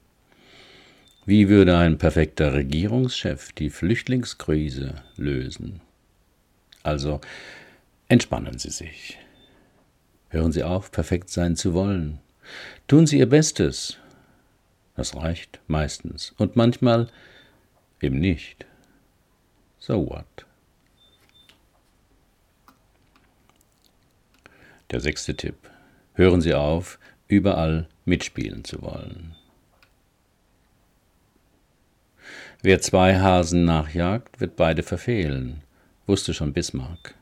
Wie 1.26 1.48
würde 1.48 1.76
ein 1.76 1.98
perfekter 1.98 2.54
Regierungschef 2.54 3.52
die 3.52 3.68
Flüchtlingskrise 3.68 4.94
lösen? 5.16 5.80
Also, 6.82 7.20
Entspannen 8.10 8.58
Sie 8.58 8.70
sich. 8.70 9.18
Hören 10.30 10.50
Sie 10.50 10.62
auf, 10.62 10.90
perfekt 10.90 11.28
sein 11.28 11.56
zu 11.56 11.74
wollen. 11.74 12.20
Tun 12.86 13.06
Sie 13.06 13.18
Ihr 13.18 13.28
Bestes. 13.28 13.98
Das 14.98 15.14
reicht 15.14 15.60
meistens 15.68 16.34
und 16.38 16.56
manchmal 16.56 17.06
eben 18.02 18.18
nicht. 18.18 18.66
So 19.78 20.08
what? 20.10 20.44
Der 24.90 24.98
sechste 24.98 25.36
Tipp. 25.36 25.54
Hören 26.14 26.40
Sie 26.40 26.52
auf, 26.52 26.98
überall 27.28 27.86
mitspielen 28.06 28.64
zu 28.64 28.82
wollen. 28.82 29.36
Wer 32.62 32.80
zwei 32.80 33.20
Hasen 33.20 33.64
nachjagt, 33.64 34.40
wird 34.40 34.56
beide 34.56 34.82
verfehlen, 34.82 35.62
wusste 36.08 36.34
schon 36.34 36.52
Bismarck. 36.52 37.14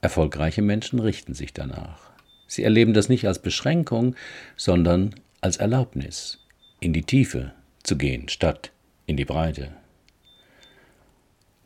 Erfolgreiche 0.00 0.62
Menschen 0.62 0.98
richten 0.98 1.34
sich 1.34 1.52
danach. 1.52 2.10
Sie 2.46 2.64
erleben 2.64 2.94
das 2.94 3.10
nicht 3.10 3.26
als 3.26 3.38
Beschränkung, 3.38 4.16
sondern 4.56 5.14
als 5.42 5.56
Erlaubnis, 5.56 6.38
in 6.78 6.92
die 6.92 7.02
Tiefe 7.02 7.52
zu 7.82 7.98
gehen, 7.98 8.28
statt 8.28 8.70
in 9.06 9.16
die 9.16 9.24
Breite. 9.24 9.72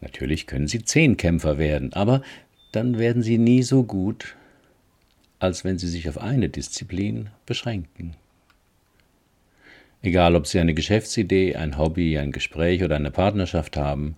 Natürlich 0.00 0.46
können 0.46 0.66
sie 0.66 0.82
Zehnkämpfer 0.82 1.58
werden, 1.58 1.92
aber 1.92 2.22
dann 2.72 2.98
werden 2.98 3.22
sie 3.22 3.36
nie 3.36 3.62
so 3.62 3.84
gut, 3.84 4.34
als 5.38 5.62
wenn 5.62 5.78
sie 5.78 5.88
sich 5.88 6.08
auf 6.08 6.18
eine 6.18 6.48
Disziplin 6.48 7.28
beschränken. 7.44 8.14
Egal, 10.00 10.36
ob 10.36 10.46
sie 10.46 10.58
eine 10.58 10.72
Geschäftsidee, 10.72 11.56
ein 11.56 11.76
Hobby, 11.76 12.18
ein 12.18 12.32
Gespräch 12.32 12.82
oder 12.82 12.96
eine 12.96 13.10
Partnerschaft 13.10 13.76
haben, 13.76 14.16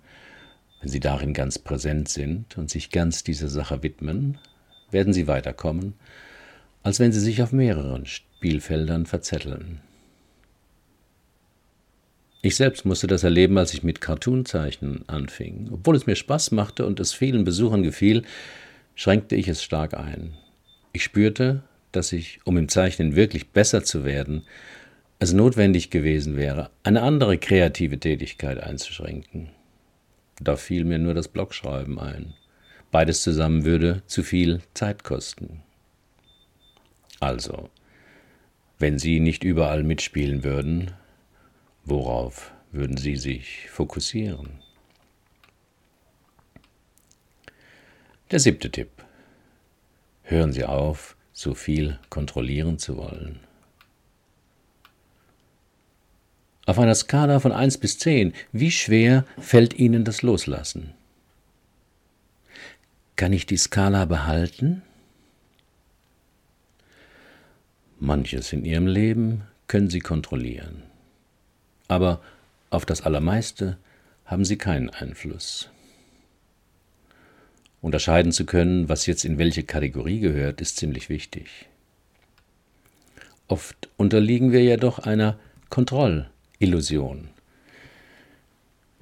wenn 0.81 0.91
Sie 0.91 1.01
darin 1.01 1.33
ganz 1.33 1.59
präsent 1.59 2.09
sind 2.09 2.57
und 2.57 2.71
sich 2.71 2.91
ganz 2.91 3.25
dieser 3.25 3.49
Sache 3.49 3.83
widmen, 3.83 4.39
werden 4.93 5.13
Sie 5.13 5.27
weiterkommen, 5.27 5.95
als 6.85 7.01
wenn 7.01 7.11
Sie 7.11 7.21
sich 7.21 7.43
auf 7.43 7.51
mehreren 7.51 8.07
Spielfeldern 8.39 9.05
verzetteln. 9.05 9.81
Ich 12.41 12.55
selbst 12.55 12.85
musste 12.85 13.09
das 13.09 13.25
erleben, 13.25 13.59
als 13.59 13.75
ich 13.75 13.83
mit 13.83 14.01
Cartoonzeichnen 14.01 15.09
anfing. 15.09 15.71
Obwohl 15.73 15.97
es 15.97 16.07
mir 16.07 16.15
Spaß 16.15 16.53
machte 16.53 16.87
und 16.87 17.01
es 17.01 17.13
vielen 17.13 17.43
Besuchern 17.43 17.83
gefiel, 17.83 18.23
schränkte 18.95 19.35
ich 19.35 19.49
es 19.49 19.65
stark 19.65 19.95
ein. 19.95 20.35
Ich 20.93 21.03
spürte, 21.03 21.65
dass 21.91 22.13
ich, 22.13 22.39
um 22.45 22.57
im 22.57 22.69
Zeichnen 22.69 23.17
wirklich 23.17 23.49
besser 23.49 23.83
zu 23.83 24.05
werden, 24.05 24.45
es 25.19 25.33
notwendig 25.33 25.91
gewesen 25.91 26.37
wäre, 26.37 26.71
eine 26.85 27.03
andere 27.03 27.39
kreative 27.39 27.99
Tätigkeit 27.99 28.63
einzuschränken. 28.63 29.49
Da 30.41 30.55
fiel 30.55 30.85
mir 30.85 31.01
nur 31.01 31.15
das 31.15 31.27
Blogschreiben 31.27 31.99
ein. 31.99 32.35
Beides 32.93 33.25
zusammen 33.25 33.65
würde 33.65 34.03
zu 34.07 34.23
viel 34.23 34.61
Zeit 34.75 35.03
kosten. 35.03 35.65
Also, 37.19 37.69
wenn 38.79 38.99
Sie 38.99 39.19
nicht 39.19 39.43
überall 39.43 39.83
mitspielen 39.83 40.45
würden, 40.45 40.93
worauf 41.85 42.53
würden 42.71 42.97
Sie 42.97 43.17
sich 43.17 43.69
fokussieren? 43.71 44.61
Der 48.31 48.39
siebte 48.39 48.71
Tipp. 48.71 48.91
Hören 50.23 50.53
Sie 50.53 50.65
auf, 50.65 51.17
so 51.33 51.55
viel 51.55 51.99
kontrollieren 52.11 52.79
zu 52.79 52.97
wollen. 52.97 53.41
Auf 56.67 56.79
einer 56.79 56.95
Skala 56.95 57.41
von 57.41 57.51
1 57.51 57.79
bis 57.79 57.99
10, 57.99 58.35
wie 58.53 58.71
schwer 58.71 59.25
fällt 59.39 59.75
Ihnen 59.79 60.05
das 60.05 60.23
Loslassen? 60.23 60.93
Kann 63.17 63.33
ich 63.33 63.47
die 63.47 63.57
Skala 63.57 64.05
behalten? 64.05 64.83
Manches 68.01 68.53
in 68.53 68.65
Ihrem 68.65 68.87
Leben 68.87 69.43
können 69.67 69.91
Sie 69.91 69.99
kontrollieren, 69.99 70.85
aber 71.89 72.21
auf 72.71 72.87
das 72.87 73.03
Allermeiste 73.03 73.77
haben 74.25 74.45
Sie 74.45 74.57
keinen 74.57 74.89
Einfluss. 74.91 75.69
Unterscheiden 77.81 78.31
zu 78.31 78.47
können, 78.47 78.89
was 78.89 79.07
jetzt 79.07 79.25
in 79.25 79.39
welche 79.39 79.65
Kategorie 79.65 80.21
gehört, 80.21 80.61
ist 80.61 80.77
ziemlich 80.77 81.09
wichtig. 81.09 81.67
Oft 83.49 83.89
unterliegen 83.97 84.53
wir 84.53 84.63
jedoch 84.63 85.01
einer 85.01 85.37
Kontrollillusion. 85.69 87.29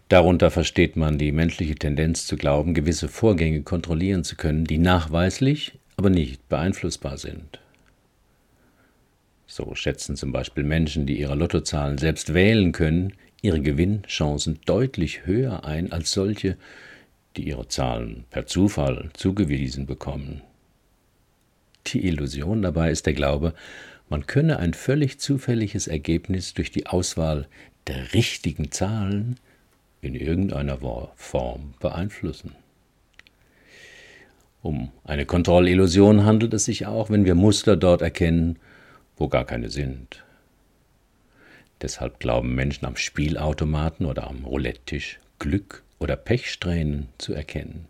Darunter 0.08 0.50
versteht 0.50 0.96
man 0.96 1.18
die 1.18 1.32
menschliche 1.32 1.74
Tendenz 1.74 2.26
zu 2.26 2.36
glauben, 2.36 2.72
gewisse 2.72 3.08
Vorgänge 3.08 3.60
kontrollieren 3.62 4.24
zu 4.24 4.36
können, 4.36 4.64
die 4.64 4.78
nachweislich, 4.78 5.78
aber 5.98 6.08
nicht 6.08 6.48
beeinflussbar 6.48 7.18
sind. 7.18 7.58
So 9.46 9.74
schätzen 9.74 10.16
zum 10.16 10.32
Beispiel 10.32 10.64
Menschen, 10.64 11.06
die 11.06 11.18
ihre 11.18 11.34
Lottozahlen 11.34 11.98
selbst 11.98 12.34
wählen 12.34 12.72
können, 12.72 13.12
ihre 13.42 13.60
Gewinnchancen 13.60 14.58
deutlich 14.66 15.24
höher 15.26 15.64
ein 15.64 15.92
als 15.92 16.12
solche, 16.12 16.56
die 17.36 17.48
ihre 17.48 17.68
Zahlen 17.68 18.24
per 18.30 18.46
Zufall 18.46 19.10
zugewiesen 19.12 19.86
bekommen. 19.86 20.42
Die 21.86 22.06
Illusion 22.06 22.62
dabei 22.62 22.90
ist 22.90 23.06
der 23.06 23.12
Glaube, 23.12 23.54
man 24.08 24.26
könne 24.26 24.58
ein 24.58 24.74
völlig 24.74 25.20
zufälliges 25.20 25.86
Ergebnis 25.86 26.54
durch 26.54 26.70
die 26.70 26.86
Auswahl 26.86 27.46
der 27.86 28.14
richtigen 28.14 28.70
Zahlen 28.72 29.38
in 30.00 30.14
irgendeiner 30.14 30.78
Form 31.16 31.74
beeinflussen. 31.80 32.52
Um 34.62 34.90
eine 35.04 35.26
Kontrollillusion 35.26 36.24
handelt 36.24 36.54
es 36.54 36.64
sich 36.64 36.86
auch, 36.86 37.10
wenn 37.10 37.24
wir 37.24 37.36
Muster 37.36 37.76
dort 37.76 38.02
erkennen, 38.02 38.58
wo 39.16 39.28
gar 39.28 39.44
keine 39.44 39.70
sind. 39.70 40.24
Deshalb 41.82 42.20
glauben 42.20 42.54
Menschen 42.54 42.86
am 42.86 42.96
Spielautomaten 42.96 44.06
oder 44.06 44.26
am 44.26 44.44
Roulette-Tisch 44.44 45.18
Glück 45.38 45.82
oder 45.98 46.16
Pechsträhnen 46.16 47.08
zu 47.18 47.34
erkennen. 47.34 47.86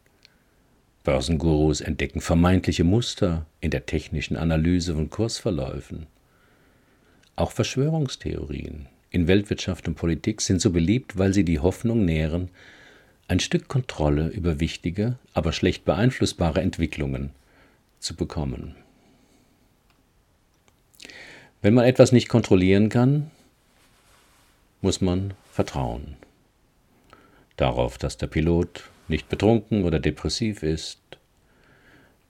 Börsengurus 1.05 1.81
entdecken 1.81 2.21
vermeintliche 2.21 2.83
Muster 2.83 3.47
in 3.61 3.71
der 3.71 3.87
technischen 3.87 4.37
Analyse 4.37 4.95
von 4.95 5.09
Kursverläufen. 5.09 6.07
Auch 7.37 7.53
Verschwörungstheorien 7.53 8.89
in 9.11 9.29
Weltwirtschaft 9.29 9.87
und 9.87 9.95
Politik 9.95 10.41
sind 10.41 10.61
so 10.61 10.71
beliebt, 10.71 11.17
weil 11.17 11.33
sie 11.33 11.45
die 11.45 11.61
Hoffnung 11.61 12.05
nähren, 12.05 12.51
ein 13.29 13.41
Stück 13.41 13.69
Kontrolle 13.69 14.29
über 14.29 14.61
wichtige, 14.61 15.17
aber 15.33 15.53
schlecht 15.53 15.85
beeinflussbare 15.85 16.61
Entwicklungen 16.61 17.31
zu 17.99 18.17
bekommen. 18.17 18.75
Wenn 21.63 21.75
man 21.75 21.85
etwas 21.85 22.13
nicht 22.13 22.29
kontrollieren 22.29 22.89
kann, 22.89 23.31
muss 24.81 25.01
man 25.01 25.35
vertrauen 25.51 26.17
darauf, 27.57 27.99
dass 27.99 28.17
der 28.17 28.27
Pilot 28.27 28.85
nicht 29.09 29.29
betrunken 29.29 29.85
oder 29.85 29.99
depressiv 29.99 30.63
ist, 30.63 31.01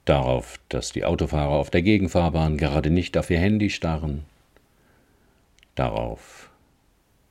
darauf, 0.05 0.59
dass 0.69 0.93
die 0.93 1.05
Autofahrer 1.05 1.55
auf 1.55 1.71
der 1.71 1.83
Gegenfahrbahn 1.83 2.57
gerade 2.57 2.91
nicht 2.91 3.19
auf 3.19 3.31
ihr 3.31 3.39
Handy 3.41 3.71
starren, 3.71 4.25
darauf, 5.75 6.51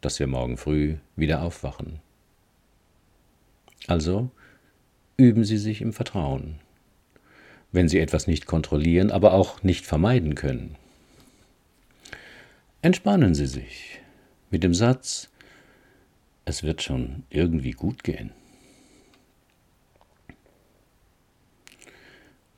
dass 0.02 0.20
wir 0.20 0.28
morgen 0.28 0.58
früh 0.58 0.96
wieder 1.16 1.42
aufwachen. 1.42 2.00
Also 3.88 4.30
üben 5.18 5.46
Sie 5.46 5.58
sich 5.58 5.82
im 5.82 5.94
Vertrauen, 5.94 6.56
wenn 7.72 7.88
Sie 7.88 8.00
etwas 8.00 8.28
nicht 8.28 8.46
kontrollieren, 8.46 9.10
aber 9.10 9.34
auch 9.34 9.64
nicht 9.64 9.86
vermeiden 9.86 10.36
können. 10.36 10.76
Entspannen 12.86 13.34
Sie 13.34 13.48
sich 13.48 14.00
mit 14.52 14.62
dem 14.62 14.76
Satz, 14.76 15.32
es 16.46 16.62
wird 16.62 16.84
schon 16.84 17.24
irgendwie 17.32 17.72
gut 17.72 18.04
gehen. 18.04 18.30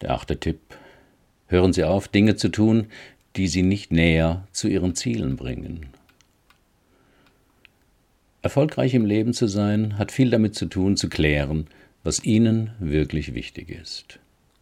Der 0.02 0.12
achte 0.12 0.38
Tipp. 0.38 0.60
Hören 1.48 1.72
Sie 1.72 1.86
auf, 1.86 2.10
Dinge 2.10 2.36
zu 2.36 2.50
tun, 2.50 2.88
die 3.38 3.48
Sie 3.48 3.62
nicht 3.62 3.94
näher 3.94 4.46
zu 4.52 4.68
Ihren 4.68 4.96
Zielen 4.96 5.38
bringen. 5.38 5.86
Erfolgreich 8.42 8.96
im 8.96 9.06
Leben 9.06 9.34
zu 9.34 9.48
sein, 9.48 9.98
hat 9.98 10.12
viel 10.12 10.30
damit 10.30 10.56
zu 10.56 10.66
tun, 10.66 10.98
zu 10.98 11.08
klären, 11.08 11.68
was 12.04 12.22
Ihnen 12.26 12.72
wirklich 12.80 13.34
wichtig 13.34 13.70
ist, 13.70 14.20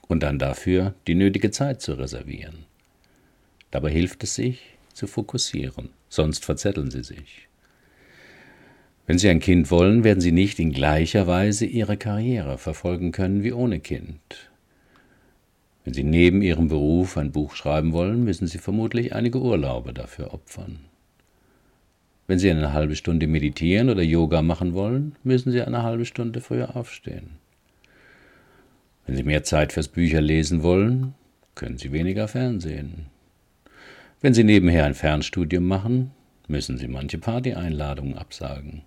und 0.08 0.22
dann 0.22 0.38
dafür 0.38 0.94
die 1.08 1.16
nötige 1.16 1.50
Zeit 1.50 1.82
zu 1.82 1.94
reservieren. 1.94 2.66
Dabei 3.72 3.90
hilft 3.90 4.24
es 4.24 4.36
sich, 4.36 4.75
zu 4.96 5.08
fokussieren, 5.08 5.90
sonst 6.10 6.46
verzetteln 6.46 6.90
Sie 6.90 7.04
sich. 7.04 7.48
Wenn 9.08 9.20
Sie 9.20 9.30
ein 9.30 9.40
Kind 9.40 9.70
wollen, 9.70 10.04
werden 10.04 10.22
Sie 10.22 10.32
nicht 10.32 10.58
in 10.58 10.72
gleicher 10.72 11.28
Weise 11.28 11.66
Ihre 11.66 11.98
Karriere 11.98 12.58
verfolgen 12.58 13.12
können 13.12 13.44
wie 13.44 13.54
ohne 13.54 13.80
Kind. 13.80 14.50
Wenn 15.84 15.94
Sie 15.94 16.04
neben 16.04 16.42
Ihrem 16.42 16.70
Beruf 16.70 17.16
ein 17.18 17.32
Buch 17.32 17.54
schreiben 17.54 17.94
wollen, 17.94 18.24
müssen 18.24 18.48
Sie 18.48 18.58
vermutlich 18.58 19.14
einige 19.14 19.40
Urlaube 19.40 19.94
dafür 19.94 20.34
opfern. 20.34 20.80
Wenn 22.26 22.40
Sie 22.40 22.50
eine 22.50 22.74
halbe 22.74 22.96
Stunde 22.96 23.28
meditieren 23.28 23.92
oder 23.92 24.02
Yoga 24.02 24.42
machen 24.42 24.74
wollen, 24.74 25.16
müssen 25.24 25.52
Sie 25.52 25.62
eine 25.62 25.84
halbe 25.84 26.06
Stunde 26.06 26.42
früher 26.42 26.76
aufstehen. 26.76 27.38
Wenn 29.06 29.16
Sie 29.16 29.24
mehr 29.24 29.44
Zeit 29.44 29.74
fürs 29.74 29.88
Bücherlesen 29.88 30.64
wollen, 30.64 31.14
können 31.54 31.78
Sie 31.78 31.92
weniger 31.92 32.28
Fernsehen. 32.28 33.06
Wenn 34.26 34.34
Sie 34.34 34.44
nebenher 34.44 34.86
ein 34.86 34.96
Fernstudium 34.96 35.66
machen, 35.66 36.10
müssen 36.48 36.80
Sie 36.80 36.88
manche 36.88 37.20
Partyeinladungen 37.20 38.18
absagen. 38.18 38.82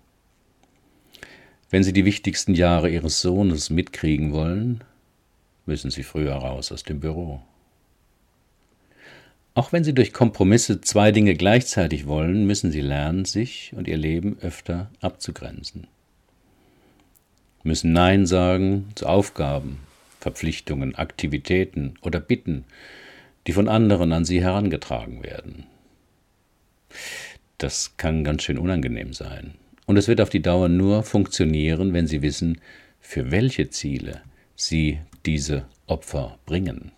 Wenn 1.69 1.81
Sie 1.81 1.93
die 1.93 2.03
wichtigsten 2.03 2.55
Jahre 2.55 2.89
Ihres 2.89 3.21
Sohnes 3.21 3.69
mitkriegen 3.69 4.33
wollen, 4.33 4.83
müssen 5.65 5.91
Sie 5.91 6.03
früher 6.03 6.33
raus 6.33 6.73
aus 6.73 6.83
dem 6.83 6.99
Büro. 6.99 7.41
Auch 9.53 9.71
wenn 9.71 9.85
Sie 9.85 9.93
durch 9.93 10.11
Kompromisse 10.11 10.81
zwei 10.81 11.13
Dinge 11.13 11.35
gleichzeitig 11.35 12.05
wollen, 12.05 12.45
müssen 12.45 12.69
Sie 12.69 12.81
lernen, 12.81 13.23
sich 13.23 13.71
und 13.73 13.87
Ihr 13.87 13.95
Leben 13.95 14.37
öfter 14.41 14.91
abzugrenzen. 14.99 15.87
Müssen 17.63 17.93
Nein 17.93 18.25
sagen 18.25 18.89
zu 18.95 19.05
Aufgaben, 19.05 19.79
Verpflichtungen, 20.19 20.95
Aktivitäten 20.95 21.93
oder 22.01 22.19
Bitten, 22.19 22.65
die 23.49 23.53
von 23.53 23.67
anderen 23.67 24.13
an 24.13 24.25
Sie 24.25 24.43
herangetragen 24.43 25.23
werden. 25.23 25.65
Das 27.57 27.97
kann 27.97 28.23
ganz 28.23 28.43
schön 28.43 28.59
unangenehm 28.59 29.11
sein. 29.11 29.55
Und 29.87 29.97
es 29.97 30.07
wird 30.07 30.21
auf 30.21 30.29
die 30.29 30.43
Dauer 30.43 30.69
nur 30.69 31.01
funktionieren, 31.01 31.91
wenn 31.93 32.05
Sie 32.05 32.21
wissen, 32.21 32.61
für 33.01 33.31
welche 33.31 33.71
Ziele 33.71 34.21
Sie 34.55 34.99
diese 35.25 35.65
Opfer 35.87 36.37
bringen. 36.45 36.91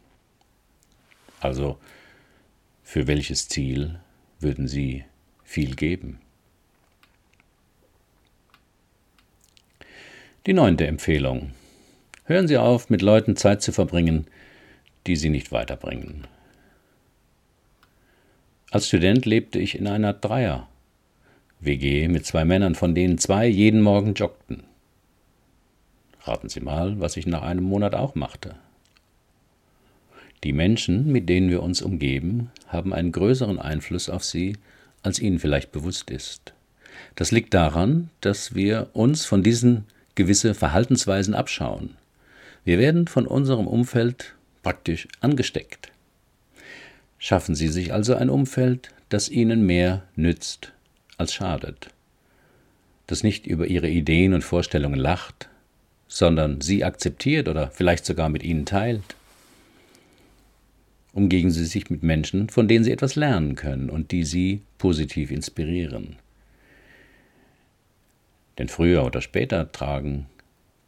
Also, 1.40 1.78
für 2.84 3.08
welches 3.08 3.48
Ziel 3.48 4.02
würden 4.42 4.68
Sie 4.68 5.06
viel 5.46 5.76
geben? 5.76 6.20
Die 10.46 10.52
neunte 10.52 10.86
Empfehlung. 10.86 11.52
Hören 12.26 12.50
Sie 12.50 12.58
auf, 12.58 12.90
mit 12.90 13.02
Leuten 13.02 13.38
Zeit 13.38 13.62
zu 13.62 13.72
verbringen, 13.72 14.28
die 15.08 15.16
Sie 15.16 15.30
nicht 15.30 15.54
weiterbringen. 15.54 16.28
Als 18.72 18.88
Student 18.88 19.26
lebte 19.26 19.60
ich 19.60 19.78
in 19.78 19.86
einer 19.86 20.14
Dreier- 20.14 20.70
WG 21.60 22.08
mit 22.08 22.26
zwei 22.26 22.46
Männern, 22.46 22.74
von 22.74 22.96
denen 22.96 23.18
zwei 23.18 23.46
jeden 23.46 23.82
Morgen 23.82 24.14
joggten. 24.14 24.64
Raten 26.22 26.48
Sie 26.48 26.62
mal, 26.62 26.98
was 26.98 27.18
ich 27.18 27.28
nach 27.28 27.42
einem 27.42 27.66
Monat 27.66 27.94
auch 27.96 28.16
machte. 28.16 28.56
Die 30.46 30.54
Menschen, 30.54 31.12
mit 31.12 31.28
denen 31.28 31.50
wir 31.50 31.62
uns 31.62 31.82
umgeben, 31.82 32.50
haben 32.66 32.94
einen 32.94 33.12
größeren 33.12 33.60
Einfluss 33.60 34.10
auf 34.10 34.24
sie, 34.24 34.56
als 35.04 35.20
ihnen 35.20 35.40
vielleicht 35.40 35.74
bewusst 35.74 36.10
ist. 36.10 36.54
Das 37.16 37.32
liegt 37.32 37.54
daran, 37.54 38.10
dass 38.22 38.56
wir 38.56 38.88
uns 38.94 39.26
von 39.26 39.44
diesen 39.44 39.84
gewisse 40.16 40.54
Verhaltensweisen 40.54 41.34
abschauen. 41.34 41.98
Wir 42.64 42.80
werden 42.80 43.10
von 43.10 43.28
unserem 43.28 43.68
Umfeld 43.68 44.34
praktisch 44.64 45.10
angesteckt. 45.20 45.91
Schaffen 47.24 47.54
Sie 47.54 47.68
sich 47.68 47.94
also 47.94 48.16
ein 48.16 48.32
Umfeld, 48.32 48.90
das 49.10 49.30
Ihnen 49.30 49.64
mehr 49.64 50.02
nützt 50.16 50.74
als 51.18 51.36
schadet, 51.36 51.90
das 53.06 53.22
nicht 53.22 53.46
über 53.46 53.68
ihre 53.68 53.88
Ideen 53.88 54.34
und 54.34 54.44
Vorstellungen 54.44 55.00
lacht, 55.00 55.48
sondern 56.08 56.62
sie 56.62 56.84
akzeptiert 56.84 57.48
oder 57.48 57.70
vielleicht 57.70 58.08
sogar 58.08 58.28
mit 58.30 58.42
ihnen 58.42 58.66
teilt. 58.66 59.16
Umgeben 61.14 61.52
Sie 61.52 61.66
sich 61.66 61.92
mit 61.92 62.02
Menschen, 62.02 62.50
von 62.50 62.68
denen 62.68 62.84
Sie 62.84 62.92
etwas 62.92 63.16
lernen 63.16 63.54
können 63.54 63.92
und 63.92 64.10
die 64.12 64.24
Sie 64.24 64.62
positiv 64.80 65.30
inspirieren. 65.30 66.16
Denn 68.58 68.68
früher 68.68 69.06
oder 69.06 69.22
später 69.22 69.72
tragen 69.72 70.26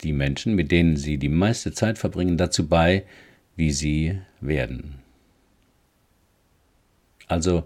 die 0.01 0.13
Menschen, 0.13 0.55
mit 0.55 0.71
denen 0.71 0.97
Sie 0.97 1.19
die 1.19 1.29
meiste 1.29 1.73
Zeit 1.73 1.99
verbringen, 1.99 2.37
dazu 2.37 2.67
bei, 2.67 3.03
wie 3.55 3.71
Sie 3.71 4.17
werden. 4.41 5.02
Also 7.33 7.63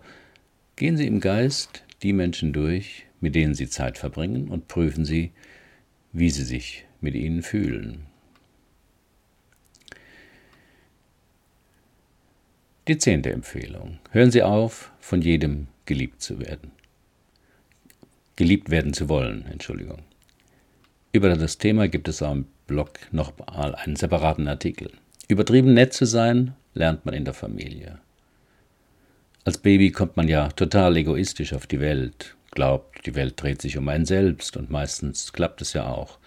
gehen 0.78 0.96
Sie 0.96 1.06
im 1.06 1.20
Geist 1.20 1.84
die 2.02 2.14
Menschen 2.14 2.54
durch, 2.54 3.06
mit 3.20 3.36
denen 3.36 3.54
Sie 3.54 3.68
Zeit 3.68 3.98
verbringen, 3.98 4.48
und 4.48 4.70
prüfen 4.70 5.04
Sie, 5.04 5.32
wie 6.14 6.30
Sie 6.30 6.46
sich 6.46 6.86
mit 7.02 7.16
ihnen 7.16 7.44
fühlen. 7.44 8.06
Die 12.88 12.98
zehnte 12.98 13.34
Empfehlung. 13.34 14.00
Hören 14.12 14.32
Sie 14.32 14.42
auf, 14.42 14.94
von 15.02 15.22
jedem 15.22 15.68
geliebt 15.86 16.22
zu 16.22 16.40
werden. 16.40 16.72
Geliebt 18.38 18.70
werden 18.70 18.94
zu 18.94 19.10
wollen, 19.10 19.46
Entschuldigung. 19.52 20.04
Über 21.12 21.36
das 21.36 21.58
Thema 21.58 21.90
gibt 21.90 22.08
es 22.08 22.22
am 22.22 22.46
Blog 22.68 23.00
noch 23.12 23.38
mal 23.38 23.76
einen 23.76 23.98
separaten 23.98 24.48
Artikel. 24.48 24.92
Übertrieben 25.28 25.74
nett 25.74 25.92
zu 25.92 26.06
sein, 26.06 26.56
lernt 26.74 27.04
man 27.06 27.14
in 27.14 27.26
der 27.26 27.34
Familie. 27.34 28.00
Als 29.48 29.60
Baby 29.60 29.92
kommt 29.92 30.18
man 30.18 30.28
ja 30.28 30.50
total 30.50 30.98
egoistisch 30.98 31.54
auf 31.54 31.68
die 31.68 31.80
Welt, 31.80 32.36
glaubt, 32.52 33.06
die 33.06 33.16
Welt 33.16 33.42
dreht 33.42 33.62
sich 33.62 33.78
um 33.78 33.88
einen 33.88 34.06
selbst 34.06 34.58
und 34.58 34.70
meistens 34.70 35.32
klappt 35.32 35.62
es 35.62 35.72
ja 35.72 35.88
auch. 35.88 36.20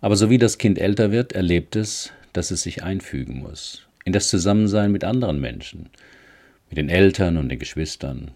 Aber 0.00 0.16
so 0.16 0.30
wie 0.30 0.38
das 0.38 0.56
Kind 0.56 0.78
älter 0.78 1.12
wird, 1.12 1.34
erlebt 1.34 1.76
es, 1.76 2.12
dass 2.32 2.50
es 2.50 2.62
sich 2.62 2.82
einfügen 2.82 3.40
muss 3.40 3.86
in 4.06 4.14
das 4.14 4.30
Zusammensein 4.30 4.90
mit 4.90 5.04
anderen 5.04 5.38
Menschen, 5.38 5.90
mit 6.70 6.78
den 6.78 6.88
Eltern 6.88 7.36
und 7.36 7.50
den 7.50 7.58
Geschwistern. 7.58 8.30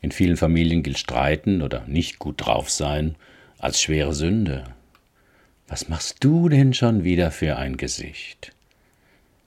In 0.00 0.10
vielen 0.10 0.36
Familien 0.36 0.82
gilt 0.82 0.98
Streiten 0.98 1.62
oder 1.62 1.86
nicht 1.86 2.18
gut 2.18 2.44
drauf 2.44 2.70
sein 2.70 3.14
als 3.60 3.80
schwere 3.80 4.14
Sünde. 4.14 4.64
Was 5.68 5.88
machst 5.88 6.24
du 6.24 6.48
denn 6.48 6.74
schon 6.74 7.04
wieder 7.04 7.30
für 7.30 7.54
ein 7.54 7.76
Gesicht? 7.76 8.50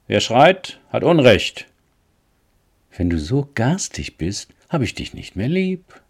Wer 0.07 0.21
schreit, 0.21 0.79
hat 0.91 1.03
Unrecht. 1.03 1.67
Wenn 2.97 3.09
du 3.09 3.19
so 3.19 3.49
garstig 3.55 4.17
bist, 4.17 4.53
habe 4.69 4.85
ich 4.85 4.93
dich 4.93 5.13
nicht 5.13 5.35
mehr 5.35 5.49
lieb. 5.49 6.01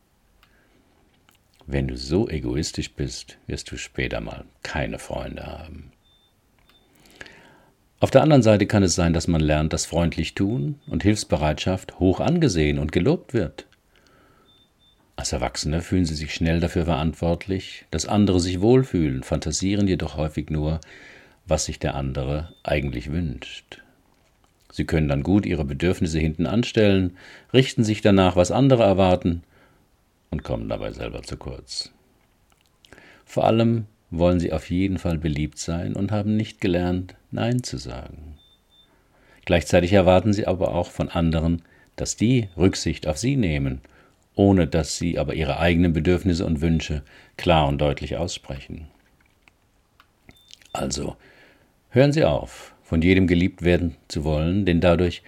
Wenn 1.65 1.88
du 1.88 1.98
so 1.98 2.30
egoistisch 2.30 2.93
bist, 2.93 3.38
wirst 3.48 3.71
du 3.71 3.78
später 3.78 4.21
mal 4.21 4.45
keine 4.62 5.00
Freunde 5.00 5.48
haben. 5.48 5.91
Auf 8.00 8.12
der 8.12 8.21
anderen 8.21 8.43
Seite 8.43 8.67
kann 8.67 8.84
es 8.84 8.93
sein, 8.93 9.13
dass 9.13 9.28
man 9.28 9.41
lernt, 9.41 9.74
dass 9.74 9.88
freundlich 9.88 10.36
tun 10.36 10.80
und 10.86 11.02
Hilfsbereitschaft 11.02 12.00
hoch 12.00 12.19
angesehen 12.19 12.78
und 12.78 12.91
gelobt 12.91 13.34
wird. 13.34 13.65
Als 15.15 15.32
Erwachsene 15.32 15.82
fühlen 15.82 16.06
sie 16.06 16.13
sich 16.13 16.36
schnell 16.36 16.60
dafür 16.60 16.86
verantwortlich, 16.86 17.86
dass 17.89 18.06
andere 18.06 18.39
sich 18.39 18.62
wohlfühlen, 18.62 19.24
fantasieren 19.24 19.88
jedoch 19.88 20.17
häufig 20.17 20.52
nur, 20.52 20.82
was 21.48 21.65
sich 21.65 21.80
der 21.80 21.95
andere 21.95 22.54
eigentlich 22.63 23.12
wünscht. 23.12 23.82
Sie 24.75 24.83
können 24.83 25.07
dann 25.07 25.23
gut 25.23 25.45
ihre 25.45 25.63
Bedürfnisse 25.63 26.19
hinten 26.19 26.45
anstellen, 26.45 27.15
richten 27.53 27.85
sich 27.85 28.01
danach, 28.01 28.35
was 28.35 28.51
andere 28.51 28.83
erwarten, 28.83 29.41
und 30.31 30.43
kommen 30.43 30.67
dabei 30.67 30.91
selber 30.91 31.23
zu 31.23 31.38
kurz. 31.38 31.93
Vor 33.23 33.45
allem 33.45 33.85
wollen 34.09 34.41
sie 34.41 34.51
auf 34.51 34.69
jeden 34.69 34.97
Fall 34.97 35.17
beliebt 35.17 35.59
sein 35.59 35.93
und 35.93 36.11
haben 36.11 36.35
nicht 36.35 36.59
gelernt, 36.59 37.15
Nein 37.31 37.63
zu 37.63 37.77
sagen. 37.77 38.35
Gleichzeitig 39.45 39.93
erwarten 39.93 40.33
sie 40.33 40.45
aber 40.45 40.75
auch 40.75 40.91
von 40.91 41.07
anderen, 41.07 41.61
dass 41.95 42.17
die 42.17 42.49
Rücksicht 42.57 43.07
auf 43.07 43.17
sie 43.17 43.38
nehmen, 43.38 43.79
ohne 44.35 44.67
dass 44.67 44.97
sie 44.97 45.17
aber 45.17 45.35
ihre 45.35 45.57
eigenen 45.57 45.93
Bedürfnisse 45.93 46.45
und 46.45 46.59
Wünsche 46.59 47.01
klar 47.38 47.69
und 47.69 47.77
deutlich 47.77 48.17
aussprechen. 48.17 48.89
Also, 50.73 51.15
hören 51.91 52.11
Sie 52.11 52.25
auf, 52.25 52.74
von 52.86 53.02
jedem 53.02 53.26
geliebt 53.26 53.63
werden 53.63 53.98
zu 54.08 54.24
wollen, 54.24 54.65
denn 54.65 54.80
dadurch 54.80 55.24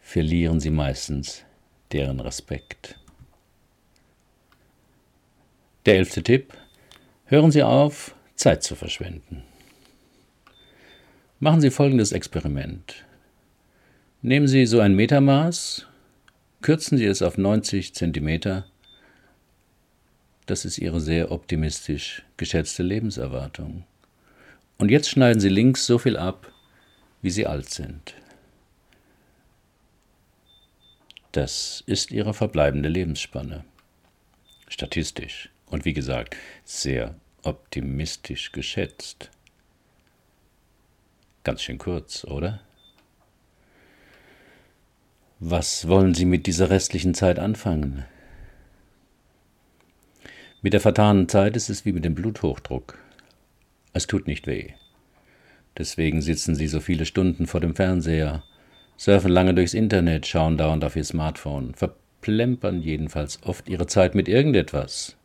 verlieren 0.00 0.60
Sie 0.60 0.70
meistens 0.70 1.44
deren 1.92 2.20
Respekt. 2.20 2.96
Der 5.86 5.96
elfte 5.96 6.22
Tipp. 6.22 6.54
Hören 7.26 7.50
Sie 7.50 7.62
auf, 7.62 8.14
Zeit 8.36 8.62
zu 8.62 8.76
verschwenden. 8.76 9.42
Machen 11.40 11.60
Sie 11.60 11.70
folgendes 11.70 12.12
Experiment. 12.12 13.04
Nehmen 14.22 14.46
Sie 14.46 14.66
so 14.66 14.80
ein 14.80 14.94
Metermaß, 14.94 15.86
kürzen 16.60 16.98
Sie 16.98 17.06
es 17.06 17.22
auf 17.22 17.38
90 17.38 17.94
cm. 17.94 18.62
Das 20.46 20.64
ist 20.64 20.78
Ihre 20.78 21.00
sehr 21.00 21.32
optimistisch 21.32 22.24
geschätzte 22.36 22.82
Lebenserwartung. 22.82 23.84
Und 24.78 24.90
jetzt 24.90 25.08
schneiden 25.08 25.40
Sie 25.40 25.48
links 25.48 25.86
so 25.86 25.98
viel 25.98 26.16
ab, 26.16 26.52
wie 27.22 27.30
Sie 27.30 27.46
alt 27.46 27.68
sind. 27.70 28.14
Das 31.32 31.82
ist 31.86 32.10
Ihre 32.10 32.34
verbleibende 32.34 32.88
Lebensspanne. 32.88 33.64
Statistisch 34.68 35.50
und 35.66 35.84
wie 35.84 35.92
gesagt 35.92 36.36
sehr 36.64 37.14
optimistisch 37.42 38.52
geschätzt. 38.52 39.30
Ganz 41.44 41.62
schön 41.62 41.78
kurz, 41.78 42.24
oder? 42.24 42.60
Was 45.38 45.88
wollen 45.88 46.14
Sie 46.14 46.26
mit 46.26 46.46
dieser 46.46 46.68
restlichen 46.68 47.14
Zeit 47.14 47.38
anfangen? 47.38 48.04
Mit 50.62 50.74
der 50.74 50.80
vertanen 50.80 51.28
Zeit 51.28 51.56
ist 51.56 51.70
es 51.70 51.86
wie 51.86 51.92
mit 51.92 52.04
dem 52.04 52.14
Bluthochdruck. 52.14 52.98
Es 53.94 54.06
tut 54.06 54.26
nicht 54.26 54.46
weh. 54.46 54.74
Deswegen 55.80 56.20
sitzen 56.20 56.54
Sie 56.56 56.66
so 56.66 56.78
viele 56.78 57.06
Stunden 57.06 57.46
vor 57.46 57.58
dem 57.58 57.74
Fernseher, 57.74 58.42
surfen 58.98 59.30
lange 59.30 59.54
durchs 59.54 59.72
Internet, 59.72 60.26
schauen 60.26 60.58
dauernd 60.58 60.84
auf 60.84 60.94
Ihr 60.94 61.04
Smartphone, 61.04 61.74
verplempern 61.74 62.82
jedenfalls 62.82 63.42
oft 63.44 63.66
Ihre 63.66 63.86
Zeit 63.86 64.14
mit 64.14 64.28
irgendetwas. 64.28 65.16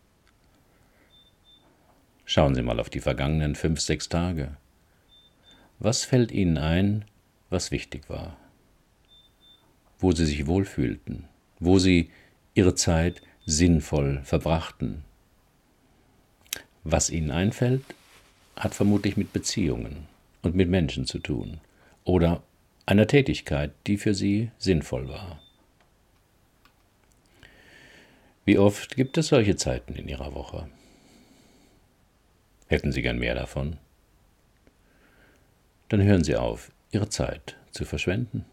Schauen 2.23 2.55
Sie 2.55 2.61
mal 2.61 2.79
auf 2.79 2.89
die 2.89 3.01
vergangenen 3.01 3.55
fünf, 3.55 3.81
sechs 3.81 4.07
Tage. 4.07 4.55
Was 5.79 6.05
fällt 6.05 6.31
Ihnen 6.31 6.57
ein, 6.57 7.03
was 7.49 7.71
wichtig 7.71 8.09
war? 8.09 8.37
Wo 9.99 10.13
Sie 10.13 10.25
sich 10.25 10.47
wohlfühlten, 10.47 11.25
wo 11.59 11.79
Sie 11.79 12.11
Ihre 12.53 12.75
Zeit 12.75 13.21
sinnvoll 13.45 14.21
verbrachten. 14.23 15.03
Was 16.85 17.09
Ihnen 17.09 17.31
einfällt, 17.31 17.83
hat 18.55 18.73
vermutlich 18.73 19.17
mit 19.17 19.33
Beziehungen 19.33 20.14
und 20.45 20.55
mit 20.55 20.69
Menschen 20.69 21.05
zu 21.05 21.19
tun 21.19 21.59
oder 22.03 22.43
einer 22.85 23.07
Tätigkeit, 23.07 23.71
die 23.87 23.97
für 23.97 24.13
Sie 24.13 24.51
sinnvoll 24.57 25.09
war. 25.09 25.41
Wie 28.45 28.59
oft 28.59 28.95
gibt 28.95 29.17
es 29.17 29.29
solche 29.29 29.55
Zeiten 29.55 29.95
in 29.95 30.07
Ihrer 30.07 30.35
Woche? 30.35 30.69
Hätten 32.67 32.91
Sie 32.91 33.01
gern 33.01 33.17
mehr 33.17 33.33
davon? 33.33 33.77
Dann 35.89 36.03
hören 36.03 36.23
Sie 36.23 36.35
auf, 36.35 36.71
Ihre 36.91 37.09
Zeit 37.09 37.57
zu 37.71 37.85
verschwenden. 37.85 38.45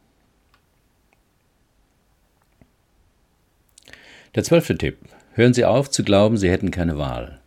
Der 4.34 4.44
zwölfte 4.44 4.78
Tipp. 4.78 4.98
Hören 5.34 5.52
Sie 5.52 5.66
auf 5.66 5.90
zu 5.90 6.04
glauben, 6.04 6.38
Sie 6.38 6.50
hätten 6.50 6.70
keine 6.70 6.96
Wahl. 6.96 7.40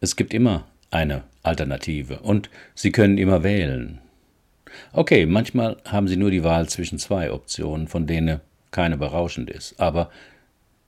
Es 0.00 0.16
gibt 0.16 0.32
immer 0.32 0.66
eine 0.90 1.24
Alternative 1.48 2.20
und 2.20 2.50
Sie 2.74 2.92
können 2.92 3.18
immer 3.18 3.42
wählen. 3.42 3.98
Okay, 4.92 5.26
manchmal 5.26 5.76
haben 5.84 6.08
Sie 6.08 6.16
nur 6.16 6.30
die 6.30 6.44
Wahl 6.44 6.68
zwischen 6.68 6.98
zwei 6.98 7.32
Optionen, 7.32 7.88
von 7.88 8.06
denen 8.06 8.40
keine 8.70 8.96
berauschend 8.96 9.50
ist, 9.50 9.80
aber 9.80 10.10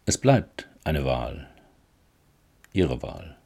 es 0.07 0.19
bleibt 0.19 0.69
eine 0.85 1.05
Wahl. 1.05 1.49
Ihre 2.73 3.03
Wahl. 3.03 3.37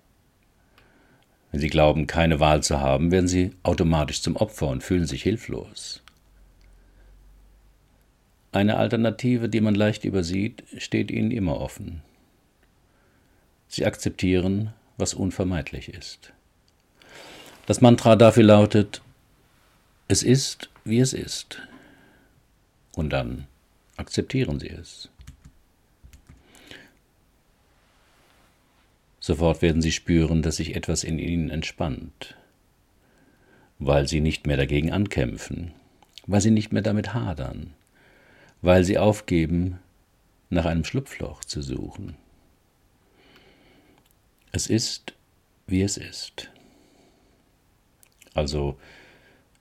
Wenn 1.51 1.61
Sie 1.61 1.69
glauben, 1.69 2.07
keine 2.07 2.41
Wahl 2.41 2.63
zu 2.63 2.81
haben, 2.81 3.13
werden 3.13 3.29
Sie 3.29 3.53
automatisch 3.63 4.23
zum 4.23 4.37
Opfer 4.37 4.69
und 4.69 4.83
fühlen 4.83 5.07
sich 5.07 5.23
hilflos. 5.23 6.03
Eine 8.51 8.77
Alternative, 8.77 9.49
die 9.49 9.61
man 9.61 9.75
leicht 9.75 10.05
übersieht, 10.05 10.65
steht 10.79 11.11
Ihnen 11.11 11.31
immer 11.31 11.61
offen. 11.61 12.03
Sie 13.69 13.85
akzeptieren, 13.85 14.73
was 14.97 15.15
unvermeidlich 15.15 15.89
ist. 15.89 16.33
Das 17.67 17.81
Mantra 17.81 18.15
dafür 18.17 18.43
lautet, 18.43 19.01
es 20.07 20.23
ist, 20.23 20.69
wie 20.85 21.01
es 21.01 21.15
ist. 21.15 21.63
Und 22.95 23.11
dann 23.11 23.47
akzeptieren 23.97 24.61
Sie 24.61 24.69
es. 24.69 25.09
Sofort 29.19 29.63
werden 29.63 29.81
Sie 29.81 29.93
spüren, 29.93 30.43
dass 30.43 30.57
sich 30.57 30.77
etwas 30.77 31.03
in 31.03 31.19
Ihnen 31.19 31.49
entspannt, 31.49 32.37
weil 33.79 34.07
Sie 34.07 34.21
nicht 34.21 34.47
mehr 34.47 34.59
dagegen 34.59 34.93
ankämpfen, 34.93 35.73
weil 36.27 36.43
Sie 36.43 36.51
nicht 36.51 36.73
mehr 36.73 36.83
damit 36.83 37.15
hadern, 37.15 37.73
weil 38.61 38.85
Sie 38.85 38.99
aufgeben, 38.99 39.79
nach 40.51 40.67
einem 40.67 40.85
Schlupfloch 40.85 41.43
zu 41.43 41.63
suchen. 41.63 42.17
Es 44.53 44.67
ist, 44.67 45.15
wie 45.67 45.81
es 45.81 45.97
ist. 45.97 46.51
Also, 48.35 48.77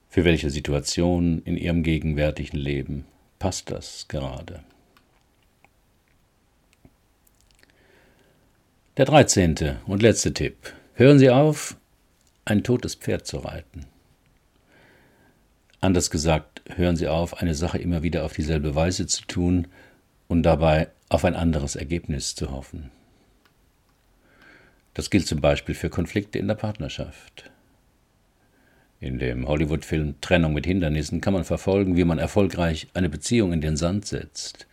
für 0.09 0.25
welche 0.25 0.49
Situation 0.49 1.41
in 1.45 1.57
Ihrem 1.57 1.83
gegenwärtigen 1.83 2.57
Leben 2.57 3.05
passt 3.39 3.71
das 3.71 4.07
gerade? 4.07 4.63
Der 8.97 9.05
dreizehnte 9.05 9.79
und 9.87 10.03
letzte 10.03 10.33
Tipp. 10.33 10.73
Hören 10.93 11.17
Sie 11.17 11.31
auf, 11.31 11.75
ein 12.45 12.63
totes 12.63 12.93
Pferd 12.93 13.25
zu 13.25 13.37
reiten. 13.37 13.85
Anders 15.81 16.11
gesagt, 16.11 16.61
hören 16.75 16.95
Sie 16.95 17.07
auf, 17.07 17.41
eine 17.41 17.55
Sache 17.55 17.79
immer 17.79 18.03
wieder 18.03 18.23
auf 18.23 18.33
dieselbe 18.33 18.75
Weise 18.75 19.07
zu 19.07 19.25
tun 19.25 19.67
und 20.27 20.43
dabei 20.43 20.89
auf 21.09 21.25
ein 21.25 21.35
anderes 21.35 21.75
Ergebnis 21.75 22.35
zu 22.35 22.51
hoffen. 22.51 22.91
Das 24.93 25.09
gilt 25.09 25.27
zum 25.27 25.41
Beispiel 25.41 25.73
für 25.73 25.89
Konflikte 25.89 26.37
in 26.37 26.47
der 26.47 26.55
Partnerschaft. 26.55 27.49
In 29.03 29.19
dem 29.19 29.49
Hollywood-Film 29.49 30.15
Trennung 30.21 30.53
mit 30.53 30.65
Hindernissen 30.65 31.19
kann 31.19 31.33
man 31.33 31.43
verfolgen, 31.43 31.97
wie 31.97 32.05
man 32.05 32.19
erfolgreich 32.19 32.87
eine 32.93 33.09
Beziehung 33.09 33.51
in 33.51 33.59
den 33.59 33.75
Sand 33.75 34.05
setzt. 34.05 34.65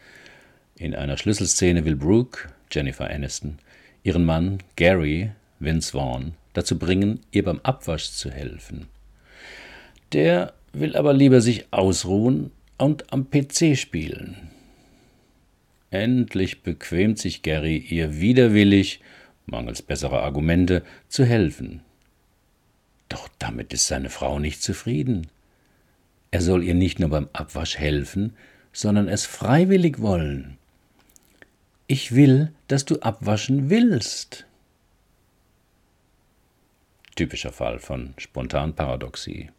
In 0.77 0.95
einer 0.95 1.17
Schlüsselszene 1.17 1.85
will 1.85 1.97
Brooke, 1.97 2.49
Jennifer 2.71 3.11
Aniston, 3.11 3.59
ihren 4.05 4.25
Mann 4.25 4.59
Gary, 4.77 5.33
Vince 5.59 5.91
Vaughn, 5.91 6.35
dazu 6.53 6.79
bringen, 6.79 7.19
ihr 7.33 7.43
beim 7.43 7.59
Abwasch 7.65 8.13
zu 8.13 8.31
helfen. 8.31 8.87
Der 10.13 10.53
will 10.73 10.95
aber 10.95 11.13
lieber 11.13 11.41
sich 11.41 11.65
ausruhen 11.73 12.53
und 12.79 13.13
am 13.13 13.31
PC 13.31 13.77
spielen. 13.77 14.37
Endlich 15.91 16.63
bequemt 16.63 17.19
sich 17.19 17.43
Gary, 17.43 17.79
ihr 17.79 18.21
widerwillig, 18.21 19.01
mangels 19.47 19.83
besserer 19.83 20.23
Argumente, 20.23 20.85
zu 21.09 21.25
helfen. 21.25 21.83
Doch 23.11 23.29
damit 23.39 23.75
ist 23.75 23.87
seine 23.87 24.09
Frau 24.09 24.39
nicht 24.39 24.63
zufrieden. 24.63 25.27
Er 26.31 26.41
soll 26.41 26.65
ihr 26.65 26.75
nicht 26.75 26.99
nur 26.99 27.11
beim 27.11 27.29
Abwasch 27.35 27.77
helfen, 27.77 28.35
sondern 28.73 29.09
es 29.09 29.27
freiwillig 29.27 30.01
wollen. 30.01 30.57
Ich 31.87 32.15
will, 32.15 32.53
dass 32.69 32.85
du 32.85 33.01
abwaschen 33.01 33.69
willst. 33.69 34.47
Typischer 37.17 37.53
Fall 37.53 37.81
von 37.81 38.15
Spontanparadoxie. 38.17 39.51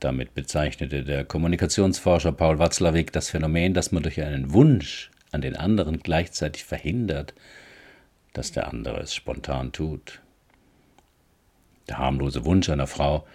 Damit 0.00 0.34
bezeichnete 0.34 1.04
der 1.04 1.24
Kommunikationsforscher 1.24 2.32
Paul 2.32 2.58
Watzlawick 2.58 3.12
das 3.12 3.30
Phänomen, 3.30 3.74
dass 3.74 3.92
man 3.92 4.02
durch 4.02 4.20
einen 4.20 4.52
Wunsch 4.52 5.12
an 5.30 5.40
den 5.40 5.54
anderen 5.54 6.00
gleichzeitig 6.00 6.64
verhindert, 6.64 7.32
dass 8.32 8.50
der 8.50 8.66
andere 8.66 8.98
es 9.00 9.14
spontan 9.14 9.70
tut. 9.70 10.20
Der 11.88 11.98
harmlose 11.98 12.44
Wunsch 12.44 12.68
einer 12.70 12.86
Frau, 12.86 13.26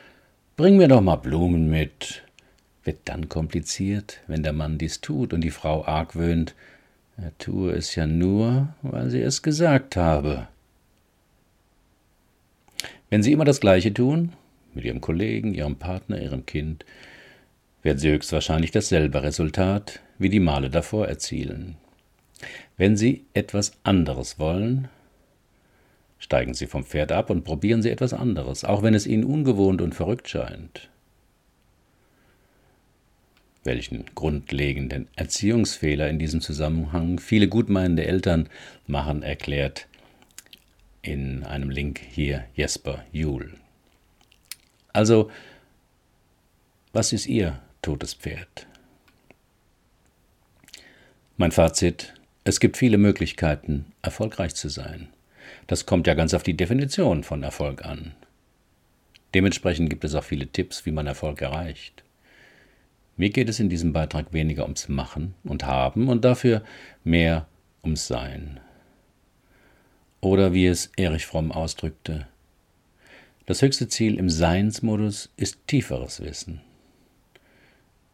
bring 0.56 0.78
mir 0.78 0.88
doch 0.88 1.02
mal 1.02 1.18
Blumen 1.18 1.70
mit, 1.70 2.24
wird 2.84 3.00
dann 3.06 3.30
kompliziert, 3.30 4.22
wenn 4.28 4.44
der 4.44 4.54
Mann 4.54 4.78
dies 4.78 5.02
tut 5.02 5.34
und 5.34 5.42
die 5.42 5.52
Frau 5.52 5.86
argwöhnt, 5.86 6.56
er 7.18 7.36
tue 7.40 7.72
es 7.72 7.96
ja 7.96 8.06
nur, 8.06 8.70
weil 8.82 9.10
sie 9.10 9.22
es 9.22 9.42
gesagt 9.42 9.96
habe. 9.96 10.48
Wenn 13.10 13.24
Sie 13.24 13.32
immer 13.32 13.46
das 13.46 13.62
Gleiche 13.62 13.94
tun, 13.94 14.34
mit 14.74 14.84
Ihrem 14.84 15.02
Kollegen, 15.02 15.54
Ihrem 15.54 15.78
Partner, 15.78 16.22
Ihrem 16.22 16.46
Kind, 16.46 16.86
werden 17.82 18.00
Sie 18.00 18.10
höchstwahrscheinlich 18.10 18.72
dasselbe 18.72 19.24
Resultat 19.24 20.02
wie 20.20 20.30
die 20.30 20.42
Male 20.42 20.70
davor 20.70 21.08
erzielen. 21.08 21.78
Wenn 22.76 22.98
Sie 22.98 23.26
etwas 23.34 23.72
anderes 23.84 24.40
wollen, 24.40 24.90
steigen 26.20 26.54
Sie 26.54 26.68
vom 26.68 26.84
Pferd 26.84 27.12
ab 27.12 27.30
und 27.30 27.44
probieren 27.44 27.82
Sie 27.82 27.90
etwas 27.90 28.14
anderes, 28.14 28.64
auch 28.64 28.84
wenn 28.84 28.94
es 28.94 29.08
Ihnen 29.08 29.24
ungewohnt 29.24 29.82
und 29.82 29.96
verrückt 29.96 30.30
scheint 30.30 30.90
welchen 33.68 34.06
grundlegenden 34.16 35.08
Erziehungsfehler 35.16 36.10
in 36.10 36.18
diesem 36.18 36.42
Zusammenhang 36.42 37.20
viele 37.20 37.48
gutmeinende 37.48 38.06
Eltern 38.06 38.50
machen, 38.88 39.22
erklärt 39.22 39.88
in 41.04 41.44
einem 41.44 41.70
Link 41.70 42.00
hier 42.00 42.46
Jesper 42.56 43.06
Juhl. 43.12 43.54
Also, 44.94 45.30
was 46.94 47.14
ist 47.14 47.28
Ihr 47.28 47.60
totes 47.84 48.16
Pferd? 48.16 48.66
Mein 51.36 51.52
Fazit, 51.52 52.14
es 52.46 52.60
gibt 52.60 52.78
viele 52.78 52.98
Möglichkeiten, 52.98 53.86
erfolgreich 54.02 54.56
zu 54.56 54.70
sein. 54.70 55.10
Das 55.68 55.86
kommt 55.86 56.08
ja 56.08 56.14
ganz 56.14 56.34
auf 56.34 56.44
die 56.44 56.58
Definition 56.58 57.24
von 57.24 57.44
Erfolg 57.44 57.86
an. 57.86 58.16
Dementsprechend 59.34 59.90
gibt 59.90 60.04
es 60.04 60.16
auch 60.16 60.24
viele 60.24 60.48
Tipps, 60.48 60.86
wie 60.86 60.92
man 60.92 61.08
Erfolg 61.08 61.42
erreicht. 61.42 62.04
Mir 63.18 63.30
geht 63.32 63.50
es 63.50 63.60
in 63.60 63.70
diesem 63.70 63.94
Beitrag 63.94 64.32
weniger 64.32 64.64
ums 64.64 64.90
Machen 64.90 65.34
und 65.44 65.66
Haben 65.66 66.08
und 66.08 66.24
dafür 66.24 66.64
mehr 67.04 67.48
ums 67.84 68.08
Sein. 68.08 68.60
Oder 70.22 70.54
wie 70.54 70.68
es 70.68 70.92
Erich 70.98 71.26
Fromm 71.26 71.52
ausdrückte, 71.52 72.28
das 73.46 73.62
höchste 73.62 73.88
Ziel 73.88 74.18
im 74.18 74.30
Seinsmodus 74.30 75.32
ist 75.38 75.68
tieferes 75.68 76.20
Wissen, 76.20 76.62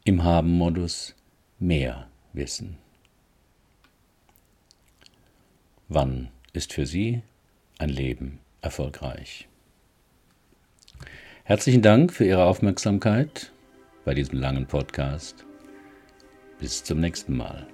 im 0.03 0.23
Haben-Modus 0.23 1.15
mehr 1.59 2.07
Wissen. 2.33 2.77
Wann 5.89 6.29
ist 6.53 6.73
für 6.73 6.85
Sie 6.85 7.23
ein 7.79 7.89
Leben 7.89 8.39
erfolgreich? 8.61 9.47
Herzlichen 11.43 11.81
Dank 11.81 12.13
für 12.13 12.25
Ihre 12.25 12.45
Aufmerksamkeit 12.45 13.51
bei 14.05 14.13
diesem 14.13 14.39
langen 14.39 14.67
Podcast. 14.67 15.45
Bis 16.59 16.83
zum 16.83 16.99
nächsten 16.99 17.35
Mal. 17.35 17.67